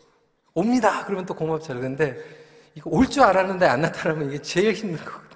옵니다. 0.54 1.04
그러면 1.04 1.26
또 1.26 1.34
고맙잖아요. 1.34 1.82
근데 1.82 2.16
이거 2.74 2.88
올 2.90 3.06
줄 3.06 3.22
알았는데 3.22 3.66
안 3.66 3.82
나타나면 3.82 4.28
이게 4.30 4.40
제일 4.40 4.72
힘든 4.72 5.04
거거든요. 5.04 5.26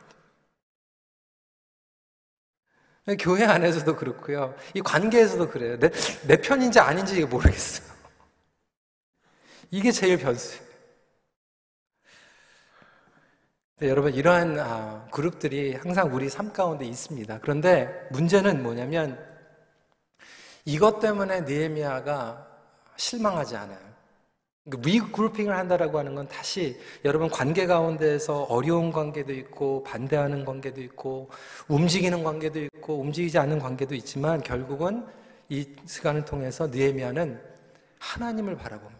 교회 3.18 3.44
안에서도 3.44 3.94
그렇고요. 3.96 4.54
이 4.74 4.80
관계에서도 4.80 5.50
그래요. 5.50 5.78
내, 5.78 5.90
내 6.26 6.36
편인지 6.40 6.80
아닌지 6.80 7.24
모르겠어요. 7.26 7.90
이게 9.70 9.92
제일 9.92 10.16
변수예요. 10.18 10.69
여러분 13.82 14.12
이러한 14.12 14.58
아, 14.60 15.06
그룹들이 15.10 15.74
항상 15.74 16.14
우리 16.14 16.28
삶 16.28 16.52
가운데 16.52 16.84
있습니다. 16.84 17.38
그런데 17.40 17.88
문제는 18.10 18.62
뭐냐면 18.62 19.18
이것 20.66 21.00
때문에 21.00 21.40
느헤미야가 21.42 22.46
실망하지 22.96 23.56
않아요. 23.56 23.90
리그룹핑을 24.66 25.56
한다라고 25.56 25.98
하는 25.98 26.14
건 26.14 26.28
다시 26.28 26.78
여러분 27.06 27.30
관계 27.30 27.66
가운데에서 27.66 28.42
어려운 28.44 28.92
관계도 28.92 29.32
있고 29.32 29.82
반대하는 29.84 30.44
관계도 30.44 30.82
있고 30.82 31.30
움직이는 31.68 32.22
관계도 32.22 32.60
있고 32.60 33.00
움직이지 33.00 33.38
않는 33.38 33.58
관계도 33.58 33.94
있지만 33.94 34.42
결국은 34.42 35.06
이 35.48 35.66
시간을 35.86 36.26
통해서 36.26 36.66
느헤미야는 36.66 37.40
하나님을 37.98 38.56
바라봅니다. 38.56 38.99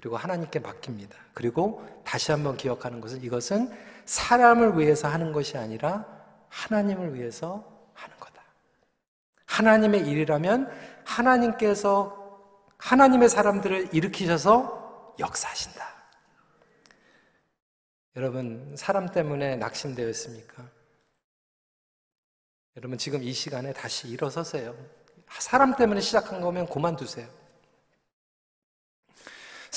그리고 0.00 0.16
하나님께 0.16 0.60
맡깁니다. 0.60 1.14
그리고 1.34 1.86
다시 2.04 2.32
한번 2.32 2.56
기억하는 2.56 3.02
것은 3.02 3.22
이것은 3.22 3.70
사람을 4.06 4.78
위해서 4.78 5.08
하는 5.08 5.30
것이 5.32 5.58
아니라 5.58 6.06
하나님을 6.48 7.14
위해서 7.14 7.70
하는 7.92 8.16
거다. 8.18 8.42
하나님의 9.44 10.08
일이라면 10.08 10.70
하나님께서 11.04 12.16
하나님의 12.78 13.28
사람들을 13.28 13.94
일으키셔서 13.94 15.16
역사하신다. 15.18 15.86
여러분, 18.16 18.74
사람 18.78 19.06
때문에 19.06 19.56
낙심되어 19.56 20.08
있습니까? 20.08 20.66
여러분, 22.78 22.96
지금 22.96 23.22
이 23.22 23.34
시간에 23.34 23.74
다시 23.74 24.08
일어서세요. 24.08 24.74
사람 25.28 25.76
때문에 25.76 26.00
시작한 26.00 26.40
거면 26.40 26.66
그만두세요. 26.68 27.39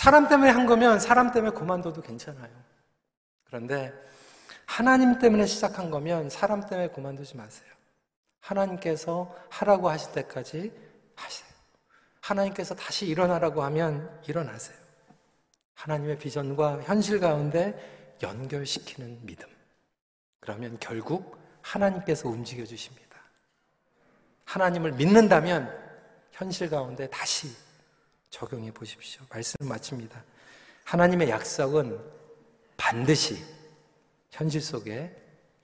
사람 0.03 0.27
때문에 0.27 0.51
한 0.51 0.65
거면 0.65 0.99
사람 0.99 1.31
때문에 1.31 1.53
그만둬도 1.53 2.01
괜찮아요. 2.01 2.51
그런데 3.45 3.93
하나님 4.65 5.17
때문에 5.17 5.45
시작한 5.45 5.89
거면 5.91 6.29
사람 6.29 6.59
때문에 6.59 6.89
그만두지 6.89 7.37
마세요. 7.37 7.71
하나님께서 8.41 9.33
하라고 9.47 9.87
하실 9.87 10.11
때까지 10.11 10.73
하세요. 11.15 11.49
하나님께서 12.19 12.75
다시 12.75 13.05
일어나라고 13.05 13.63
하면 13.63 14.21
일어나세요. 14.27 14.75
하나님의 15.75 16.17
비전과 16.17 16.81
현실 16.81 17.21
가운데 17.21 18.17
연결시키는 18.21 19.25
믿음. 19.25 19.47
그러면 20.41 20.75
결국 20.81 21.37
하나님께서 21.61 22.27
움직여 22.27 22.65
주십니다. 22.65 23.21
하나님을 24.43 24.91
믿는다면 24.91 25.73
현실 26.33 26.69
가운데 26.69 27.07
다시 27.07 27.47
적용해 28.33 28.71
보십시오. 28.71 29.21
말씀을 29.29 29.69
마칩니다. 29.69 30.23
하나님의 30.85 31.29
약속은 31.29 31.99
반드시 32.75 33.37
현실 34.31 34.59
속에 34.59 35.15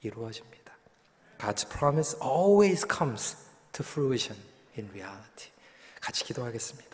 이루어집니다. 0.01 0.77
God's 1.39 1.67
promise 1.67 2.15
always 2.21 2.85
comes 2.87 3.35
to 3.71 3.83
fruition 3.83 4.39
in 4.77 4.87
reality. 4.91 5.51
같이 5.99 6.23
기도하겠습니다. 6.23 6.88